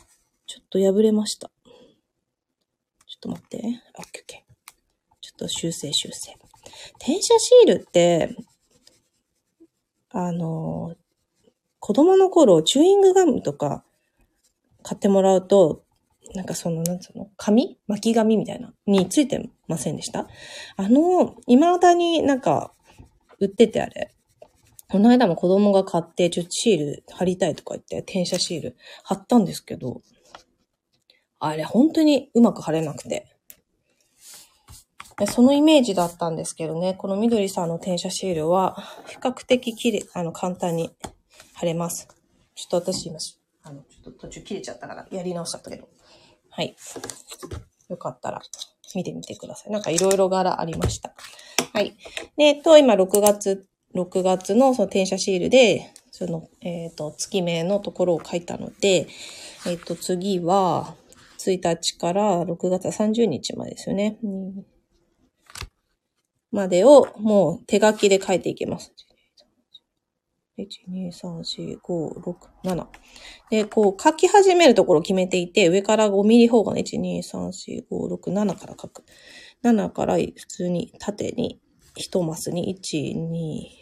[0.46, 1.50] ちょっと破れました。
[1.66, 3.58] ちょっと待って。
[3.58, 3.62] オッ
[4.10, 4.74] ケーオッケー。
[5.20, 6.34] ちょっと修正修正。
[6.98, 8.34] 転写シールって、
[10.08, 10.94] あの、
[11.78, 13.84] 子供の頃、チューイングガムとか
[14.82, 15.84] 買ってもらうと、
[16.34, 17.78] なんかその、なんつうの、紙？
[17.86, 20.26] 巻き紙みたいな、についてませんでした？
[20.78, 22.72] あの、未だになんか、
[23.40, 24.10] 売っててあれ。
[24.92, 30.02] この間も子供が買って、ちょっとシール貼りたいとか言って、転写シール貼ったんですけど、
[31.40, 33.26] あれ本当にうまく貼れなくて。
[35.28, 38.76] そのイメージだったんですけどね、この緑さんの転写シールは、
[39.06, 40.90] 比較的きれあの、簡単に
[41.54, 42.06] 貼れます。
[42.54, 43.18] ちょっと私今、
[43.62, 45.88] あの、ちょっと途中切れちゃったから、やり直しちゃったけど。
[46.50, 46.76] はい。
[47.88, 48.42] よかったら、
[48.94, 49.72] 見てみてください。
[49.72, 51.14] なんかいろいろ柄ありました。
[51.72, 51.96] はい。
[52.36, 59.08] で、えっと、今6月、6月のその転写シールで、その、えっ、ー、と、月名のところを書いたので、
[59.66, 60.94] えっ、ー、と、次は、
[61.38, 64.18] 1日から6月30日までですよね。
[64.22, 64.64] うん
[66.52, 68.92] までをもう手書きで書いていきます。
[70.58, 72.86] 1、2、3、4、5、6、7。
[73.50, 79.04] で、こう書き始めるところを決めていて、上から5ミリ方が1、2、3、4、5、6、7から書く。
[79.64, 81.58] 7から普通に縦に
[81.96, 83.81] 1マスに1、2、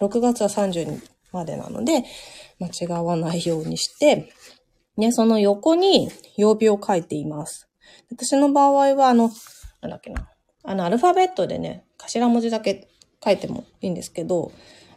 [0.00, 1.00] 6月は30
[1.32, 2.04] までなので、
[2.60, 4.32] 間違わないようにして、
[4.96, 7.68] ね、その横に曜日を書いています。
[8.10, 9.30] 私の場合は、あの、
[9.80, 10.28] なんだっけな。
[10.64, 12.88] あの、アルファベットでね、頭文字だけ
[13.24, 14.52] 書いてもいいんですけど、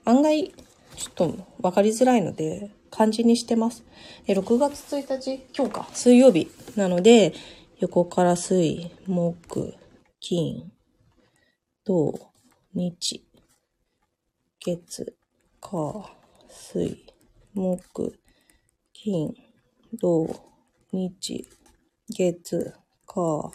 [0.05, 0.51] 案外、
[0.95, 3.83] ちょっとわかりづらいので、漢字にしてます。
[4.25, 7.33] で、6月1日、今日か、水曜日なので、
[7.79, 9.75] 横から水、木、
[10.19, 10.71] 金、
[11.85, 12.19] 土、
[12.73, 13.23] 日、
[14.63, 15.15] 月、
[15.59, 16.05] 火、
[16.47, 17.03] 水、
[17.55, 18.19] 木、
[18.93, 19.33] 金、
[19.99, 20.27] 土、
[20.93, 21.49] 日、
[22.07, 22.75] 月、
[23.07, 23.51] 火、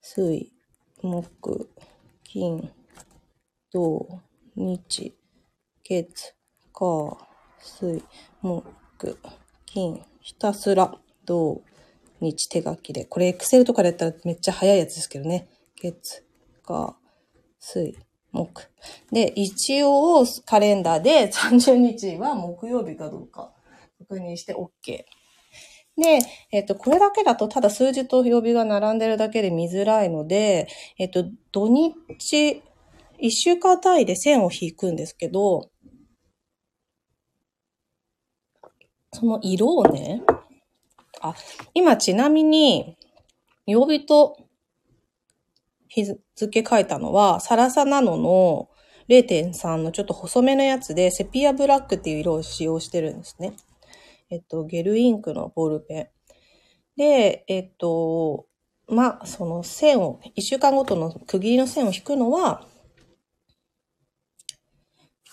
[0.00, 0.52] 水、
[1.02, 1.68] 木、
[2.22, 2.70] 金、
[3.72, 4.20] 土、
[4.54, 5.12] 日、
[5.82, 6.36] 月、
[6.72, 7.18] 火、
[7.58, 8.04] 水、
[8.42, 9.18] 木、
[9.66, 11.64] 金、ひたすら、土、
[12.20, 13.06] 日手書きで。
[13.06, 15.48] これ、エクセルとかでやったらめっちゃ早いやつですけどね。
[15.74, 16.24] 月、
[16.62, 16.96] 火、
[17.58, 17.96] 水、
[18.32, 18.62] 木。
[19.10, 23.52] で、一応、カレンダーで 30日は木曜日かどうか
[23.98, 25.04] 確認して OK。
[25.96, 26.20] で、
[26.50, 30.66] えっと、これだけだとただ数字と曜日が並んでるだけで見づらいので、
[30.98, 32.62] えっと、土日、
[33.18, 35.70] 一週間単位で線を引くんですけど、
[39.12, 40.22] その色をね、
[41.20, 41.34] あ、
[41.74, 42.96] 今ちなみに、
[43.66, 44.38] 曜日と
[45.88, 46.04] 日
[46.46, 48.68] 付書いたのは、サラサナノの
[49.08, 53.54] 0.3のちょっと細めのやつで、セピアブラックっていう色を使用してるんですね。
[54.30, 56.08] えっと、ゲルインクのボールペン。
[56.96, 58.46] で、えっと、
[58.88, 62.66] まあ、その線を、一週間ごとの区切りの線を引くのは、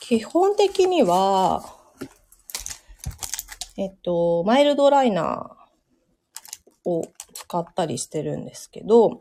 [0.01, 1.64] 基本的には、
[3.78, 7.03] えっと、マイルドライナーを
[7.50, 9.20] 使ったりしてるんですけど、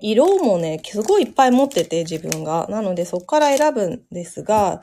[0.00, 2.66] 色もね、すごいいっぱい持ってて自分が。
[2.70, 4.82] なのでそこから選ぶんですが、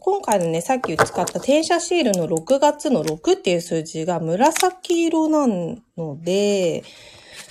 [0.00, 6.82] 今回のね、さっき使った転写シールの6月の6っていう数字が紫色なので、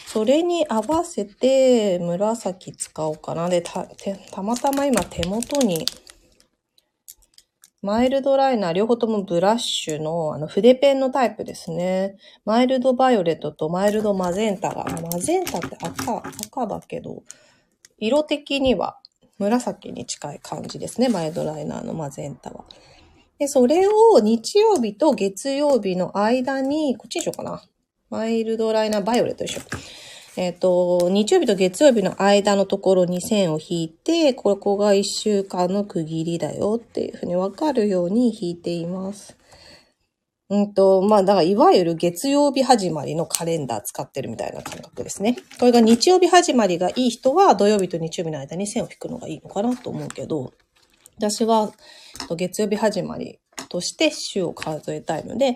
[0.07, 3.47] それに合わせて紫使おうかな。
[3.47, 3.88] で、た、
[4.32, 5.86] たまたま今手元に
[7.86, 12.17] マイルドライナー、両方ともブラッシュの、あの、筆ペンのタイプですね。
[12.43, 17.21] マイルドバイオレットとマイルドマゼンタが、マゼンタって赤、赤だけど、
[17.99, 18.97] 色的には
[19.38, 21.09] 紫に近い感じですね。
[21.09, 22.65] マイルドライナーのマゼンタは。
[23.38, 27.61] で、それを日曜日と月曜日の間に、こっちにしようかな。
[28.09, 29.61] マイルドライナーバイオレットでしょ。
[30.38, 39.38] えっ、ー、と、日曜日と月曜日の間のところに線を引いて、ここが1週間の区切りだよっていうふうにわかるように引いています。
[40.49, 45.38] うんと、まあ、だから、いわゆる月曜日始まりのカレンダー使ってるみたいな感覚ですね。
[45.57, 50.53] これが日曜日始まりがいい人は、土曜日と日曜日の間に線を引くのがいいのかなと思うけど、
[51.17, 51.71] 私は、
[52.36, 55.55] 月曜日始まりとして週を数えたいので、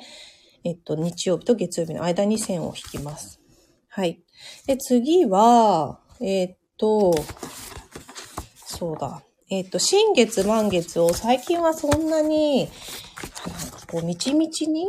[0.63, 3.39] えっと、日曜日と月曜日の間に線を引きます。
[3.89, 4.23] はい。
[4.65, 7.13] で、次は、えー、っと、
[8.65, 9.21] そうだ。
[9.49, 12.69] えー、っと、新月満月を最近はそんなに、なん
[13.69, 14.87] かこう、みちみちに、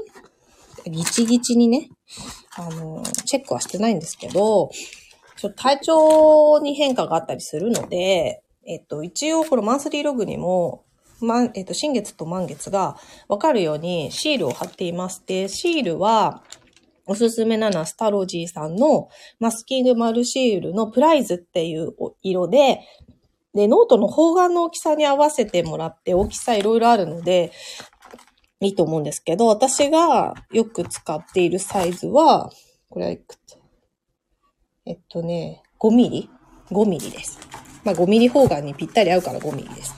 [0.86, 1.90] ギチギチにね、
[2.56, 4.70] あの、チェックはしてないんですけど、
[5.36, 10.84] ちょっと体調に変化があったりするので、えっと、一応このマンスリーログにも、
[11.20, 12.96] ま、えっと、新月と満月が
[13.28, 15.22] わかるようにシールを貼っています。
[15.26, 16.42] で、シールは、
[17.10, 19.08] おすすめなのは STALOGY さんの
[19.40, 21.92] マスキング丸シールのプライズっていう
[22.22, 22.82] 色で、
[23.52, 27.50] で、ノートの方眼の大きさに合わせてもらって、大きさいろいろあるので、
[28.60, 32.52] いいと思うんですけど、私がよく使っているサイズは、
[32.88, 33.58] これはいくつ？
[34.86, 36.30] えっとね、5ミリ
[36.70, 37.40] ?5 ミリです。
[37.82, 39.96] まあ5ミリ方眼にぴったり合うから5ミリです。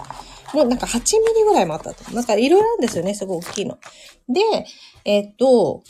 [0.55, 2.11] もうなんか8ミリぐらいもあったと。
[2.15, 3.79] なんかいろいろあるんですよね、すごい大きいの。
[4.29, 4.41] で、
[5.05, 5.83] えっと、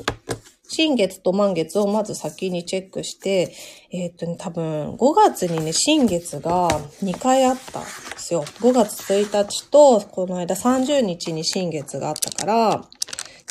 [0.74, 3.54] 新月と満月をまず先にチェックして、
[3.90, 6.68] えっとね、多分5月にね、新月が
[7.02, 8.42] 2回あったんですよ。
[8.42, 12.84] 5月1日と、この間30日に新月があったから、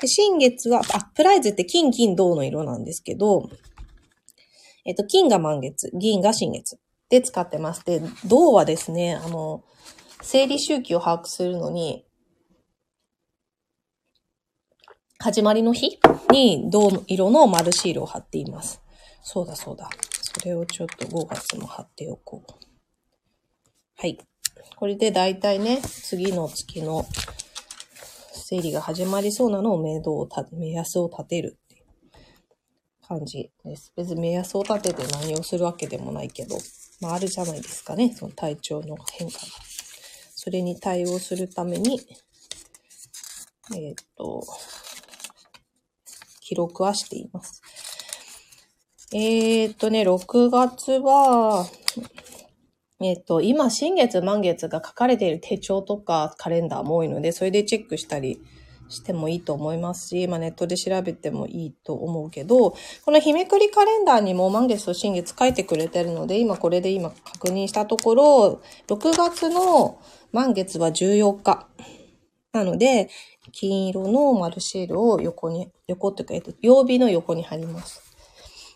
[0.02, 3.52] で新月は、あ、プライズって金、銀、銅の色なんですけど、
[4.84, 7.86] えっと、金が満月、銀が新月で使ってます。
[7.86, 9.64] で、銅はですね、あの、
[10.24, 12.04] 生理周期を把握するのに、
[15.22, 16.00] 始まりの日
[16.32, 18.82] に銅色の丸シールを貼っています。
[19.22, 19.88] そうだそうだ。
[20.20, 22.54] それをちょっと5月も貼っておこう。
[23.98, 24.18] はい。
[24.76, 27.06] これでだいたいね、次の月の
[28.34, 33.94] 生理が始まりそうなのを目処を、目安を立てるっていう感じです。
[33.96, 36.58] 別に目安を立てて何をするわけでもないけど、
[37.00, 39.46] まああるじゃないですかね、その体調の変化が。
[40.34, 42.02] それに対応するために、
[43.76, 44.44] えーっと、
[46.52, 47.62] 記録はしています。
[49.14, 51.66] えーっとね、6月は、
[53.02, 58.42] えっと、今、新月、満月が書かれている手帳とかカレンダーも多いので、それでチェックしたり
[58.90, 62.72] してもいいと思いますし、まあネットで調べてもいいと思うけど、
[63.06, 70.02] この日めくりカレンダーにも満月と新月書いてくれてるので、今これで今確認したところ、6月の
[70.34, 71.68] 満月は14日。
[72.52, 73.10] なので、
[73.54, 78.02] 金色の丸シールを横に、横っていうか、えっと、曜日の横に貼ります。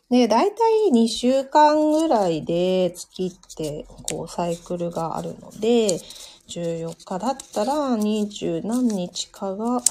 [0.09, 5.99] で、だいたい2週間ぐらいで月って、こう、サイクルがあるので、
[6.47, 9.81] 14日だったら20何日かが、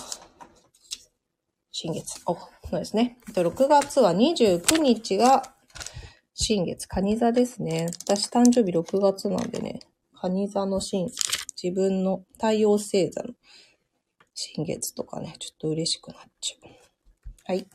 [1.73, 2.21] 新月。
[2.27, 2.41] お、そ
[2.73, 3.19] うですね。
[3.33, 5.43] 6月は29日が
[6.33, 7.89] 新月、蟹座ですね。
[8.07, 9.81] 私誕生日6月なんでね、
[10.13, 11.09] 蟹座の新、
[11.61, 13.35] 自分の太陽星座の
[14.35, 16.84] 新月とかね、ちょっと嬉しくなっちゃう。
[17.47, 17.67] はい。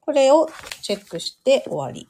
[0.00, 0.48] これを
[0.82, 2.08] チェックして終わり。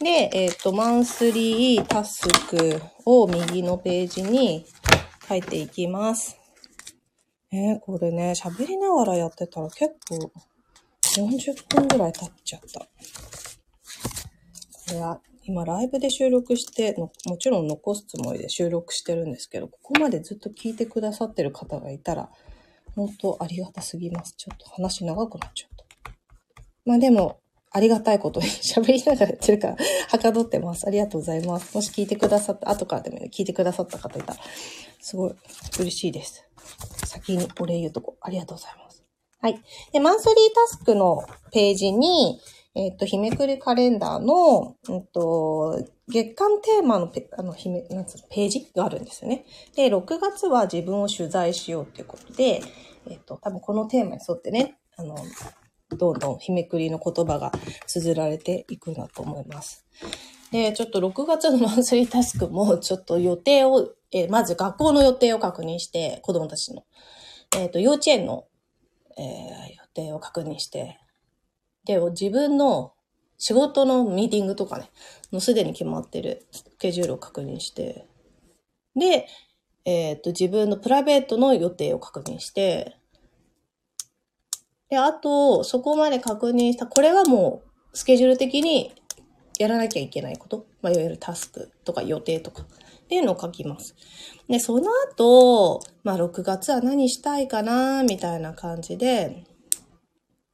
[0.00, 4.64] で、えっ、と、マンスリータスクを右のページに
[5.28, 6.38] 書いていきます。
[7.52, 10.32] えー、これね、喋りながらやってたら結構
[11.16, 12.80] 40分ぐらい経っちゃった。
[12.80, 12.86] こ
[14.92, 22.30] れは今ライブで収録しての、もちろん残すつもりで収録してるんですけど、ここまでずっと聞いてくださってる方がいたら、
[22.94, 24.34] 本当ありがたすぎます。
[24.36, 25.77] ちょっと話長くなっちゃった。
[26.88, 27.38] まあでも、
[27.70, 29.76] ありがたいことに 喋りながらやってるから、
[30.08, 30.86] はかどってます。
[30.86, 31.74] ありがとうございます。
[31.74, 34.40] もし聞いてくださった、後からでも聞いてくださった方いたら、
[34.98, 35.34] すごい
[35.78, 36.48] 嬉しいです。
[37.04, 39.04] 先にお礼言うとこ、ありがとうございます。
[39.42, 39.60] はい。
[39.92, 42.40] で、マンスリータスクのページに、
[42.74, 45.78] えっ、と、日めくりカレンダーの、うんと、
[46.08, 49.44] 月間テーマのペあの、ひめ、なんつうの、ページがあるんですよね。
[49.76, 52.62] で、6月は自分を取材しようっていうことで、
[53.10, 55.16] えっ、と、多分このテーマに沿ってね、あの、
[55.96, 57.52] どんどん日めくりの言葉が
[57.86, 59.86] 綴られていくんだと思います。
[60.50, 66.84] で、ちょっと6月のマンスリータスクもちょっと予定を、えーまず学校の予定を確認して、子供たちの。
[67.56, 68.44] えっ、と、幼稚園の、
[69.16, 69.68] えー
[69.98, 71.00] 予定を確認して、
[71.84, 72.92] で、自分の
[73.38, 74.90] 仕事のミーティングとかね、
[75.32, 78.06] もうすでに決まってるスケジュールを確認して、
[78.94, 79.26] で、
[79.84, 82.97] えっ、と、自分のプライベートの予定を確認して、
[84.90, 87.62] で、あと、そこまで確認した、これはも
[87.92, 88.92] う、スケジュール的に
[89.58, 92.66] やらなきゃいけないこと、まあ、いわゆるタスクとか予定とか、っ
[93.08, 93.94] ていうのを書きます。
[94.48, 99.44] で、その後、まあ、6月は何したいかな、みたいな感じで、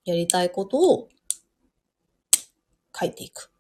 [0.05, 1.09] やりたいことを
[2.99, 3.51] 書いていく。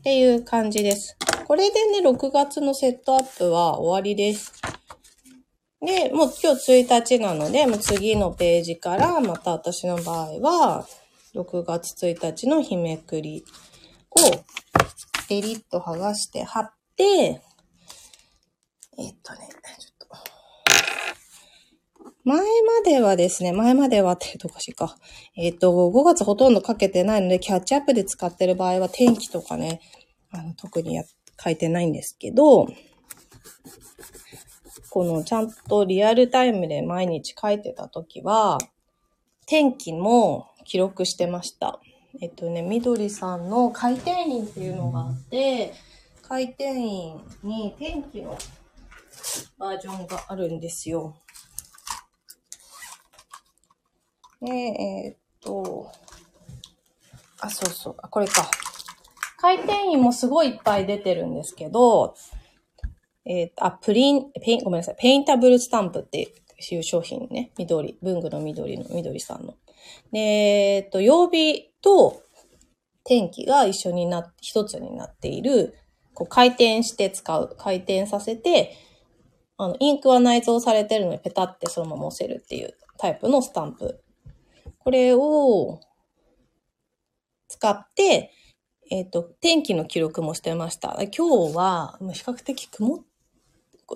[0.00, 1.16] っていう感じです。
[1.46, 4.52] これでね、6月のセットアップは終わりです。
[5.80, 10.86] で、もう今日1日なので、もう次のページから、また私の場合は、
[11.34, 13.44] 6月1日の日めくり
[14.10, 14.18] を、
[15.28, 17.40] ペリッと剥がして貼って、え
[19.10, 20.06] っとね、ちょっと。
[22.24, 22.44] 前ま
[22.84, 24.98] ではですね、前まではっておかしいか。
[25.34, 29.80] えっ、と、5月ほとんどかけてないので、キャッチアップで使ってる場合は天気とかね、
[30.30, 31.04] あの、特にや
[31.42, 32.68] 書いてないんですけど、
[34.90, 38.58] このちゃんとリアルタイムで毎日書いてた時は、
[39.46, 41.80] 天気も記録してました。
[42.20, 45.72] えっとね、みどりさんの回転印っていうのがあって、
[46.22, 48.36] 回転印に天気の
[49.58, 51.16] バージョンがあるんですよ。
[54.42, 55.92] で、えーっと、
[57.40, 58.50] あ、そうそう、あ、これか。
[59.36, 62.14] 回転印もすごいいっぱい出てるんですけど、
[63.24, 66.32] えーっと、あ、プリン、ペイン、ごめんなさい、ペインタブルスタンプって
[66.70, 69.54] いう商品ね、緑、文具の緑の緑さんの。
[70.12, 72.22] で、えっと、曜日と
[73.04, 75.74] 天気が一緒になって、一つになっている、
[76.14, 78.76] こう回転して使う、回転させて、
[79.56, 84.02] あの、インクは内蔵されてるのでペタってそのまま押せるっていうタイプのスタンプ。
[84.78, 85.80] これを
[87.48, 88.32] 使って、
[88.90, 90.98] えっ、と、天気の記録もしてました。
[91.16, 92.98] 今日は、比較的曇っ、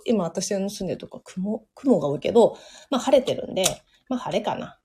[0.05, 2.59] 今私の住んでるとこ雲、雲が多いけど、
[2.91, 3.65] まあ晴れてるんで、
[4.09, 4.79] まあ晴れかな。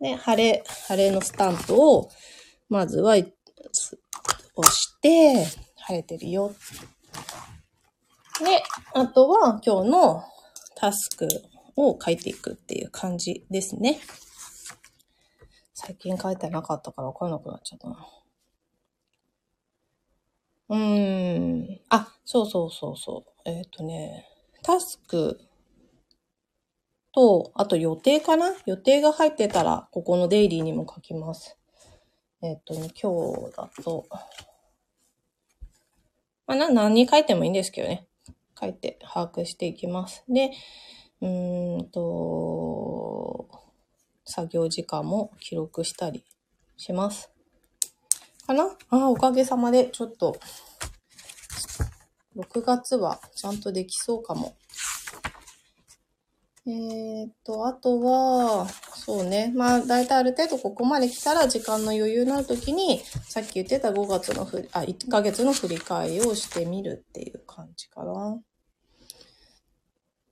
[0.00, 2.10] で、晴れ、晴れのスタンプを、
[2.68, 3.26] まずは、押
[4.70, 5.44] して、
[5.76, 6.54] 晴れてるよ。
[8.42, 8.62] で、
[8.94, 10.24] あとは今日の
[10.76, 11.28] タスク
[11.76, 14.00] を書いていくっていう感じですね。
[15.74, 18.06] 最近書いてなかったから分からなくなっちゃったな。
[20.70, 21.80] うーん。
[21.88, 23.29] あ、そうそうそうそう。
[23.44, 24.26] えっ、とね、
[24.62, 25.40] タスク
[27.12, 28.54] と、あと予定かな？
[28.66, 31.56] 予定が入ってたら、ここのデイリーにも書きます。
[32.42, 34.06] えっ、とね、今日だと、
[36.46, 38.06] まあ、な、何に書いてもいいんですけどね。
[38.60, 40.24] 書いて把握していきます。
[40.28, 40.50] で、
[41.20, 43.48] うーんと、
[44.24, 46.24] 作業時間も記録したり
[46.76, 47.30] します。
[48.46, 48.76] かな？
[48.90, 50.36] あ、おかげさまで、ちょっと、
[52.36, 54.56] 6月はちゃんとできそうかも。
[56.66, 59.52] えーっと、あとは、そうね。
[59.56, 68.38] まあ、だいたいある程度ここまで来たら時間の余裕のあるときに、さっき言ってた5月のふ、あ、1ヶ月の振り返りをしてみるっていう感じかな。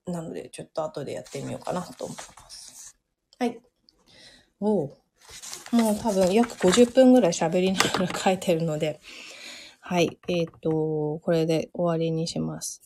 [0.06, 2.96] なので、ちょっと後でやってみようかなと思います。
[3.38, 3.58] はい。
[4.60, 4.96] おう
[5.72, 9.00] もう多分約50分ぐらい喋りながら書いてるので、
[9.90, 10.18] はい。
[10.28, 12.82] えっ、と、これで終わりにします。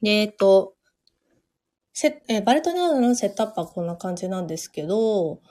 [0.00, 0.72] で、えっ、と、
[1.92, 5.42] せえーバルトナードのセットアップはこんな感じなんですけど、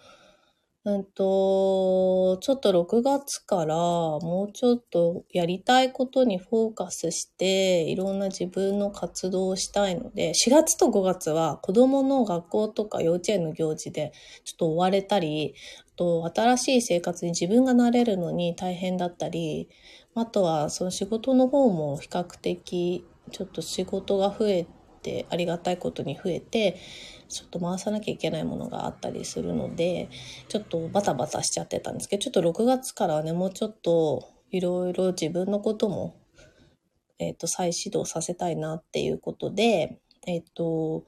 [0.84, 14.12] うんと、ちょっと6月からもうちょっとやりたいことにフォーカスして、いろんな自分の活動をしたいので、4月と5月は子供の学校とか幼稚園の行事で
[14.44, 15.54] ちょっと追われたり、
[15.94, 19.70] あと新しい生活に自分が慣れるのに大変だったり、
[20.16, 24.81] あとはその仕事の方も比較的ちょっと仕事が増えて、
[25.30, 26.78] ありがたいことに増えて、
[27.30, 30.10] ちょっと回さなきゃいけないものがあったりするので、
[30.50, 36.16] ちょっとバタバタしちゃってたんですけど、ちょっと6月からはね、もうちょっといろいろ自分のことも、
[37.20, 41.06] えっ、と、再始動させたいなっていうことで、えっ、と、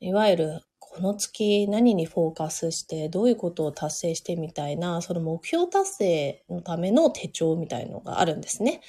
[0.00, 0.60] いわゆる
[0.96, 8.80] この月何にフォーカスしてどういうことを達成してみたいな、その目標達成のための手帳みたいのがあるんですね。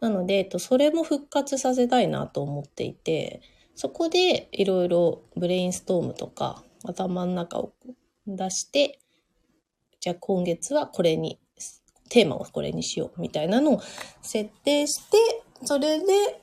[0.00, 3.40] なので、えっと、それも復活させたいなと思っていて、
[3.74, 7.72] そこでいろいろブレインストームとか頭の中を
[8.26, 9.00] 出して、
[10.00, 11.38] じゃあ今月はこれに、
[12.10, 13.82] テーマをこれにしようみたいなのを
[14.22, 15.16] 設定して、
[15.64, 16.42] それで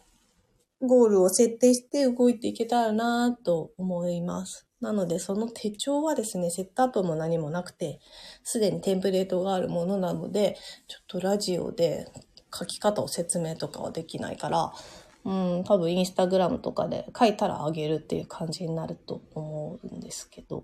[0.81, 4.67] ゴールを設定して動いていけたらなと思います。
[4.81, 7.99] なので、その手帳はですね、セットアップも何もなくて、
[8.43, 10.57] すでにテンプレートがあるものなので、
[10.87, 12.07] ちょっとラジオで
[12.53, 14.73] 書き方を説明とかはできないから、
[15.23, 20.63] うん、多分インスタグラムとかで書いたらあげるっていう感じになると思うんですけど。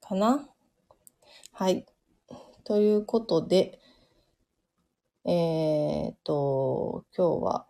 [0.00, 0.48] かな？
[1.52, 1.84] はい。
[2.62, 3.80] ということで、
[5.24, 7.66] えーっと、今日は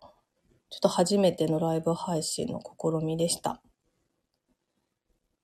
[0.69, 3.61] ちょっと初めてのライブ配信の試みでした。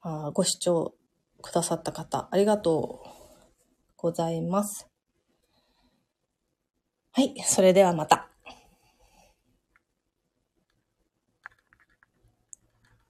[0.02, 0.94] あご視聴
[1.42, 3.10] くださった方、ありがとう
[3.98, 4.93] ございます。
[7.16, 8.33] はい、それではまた。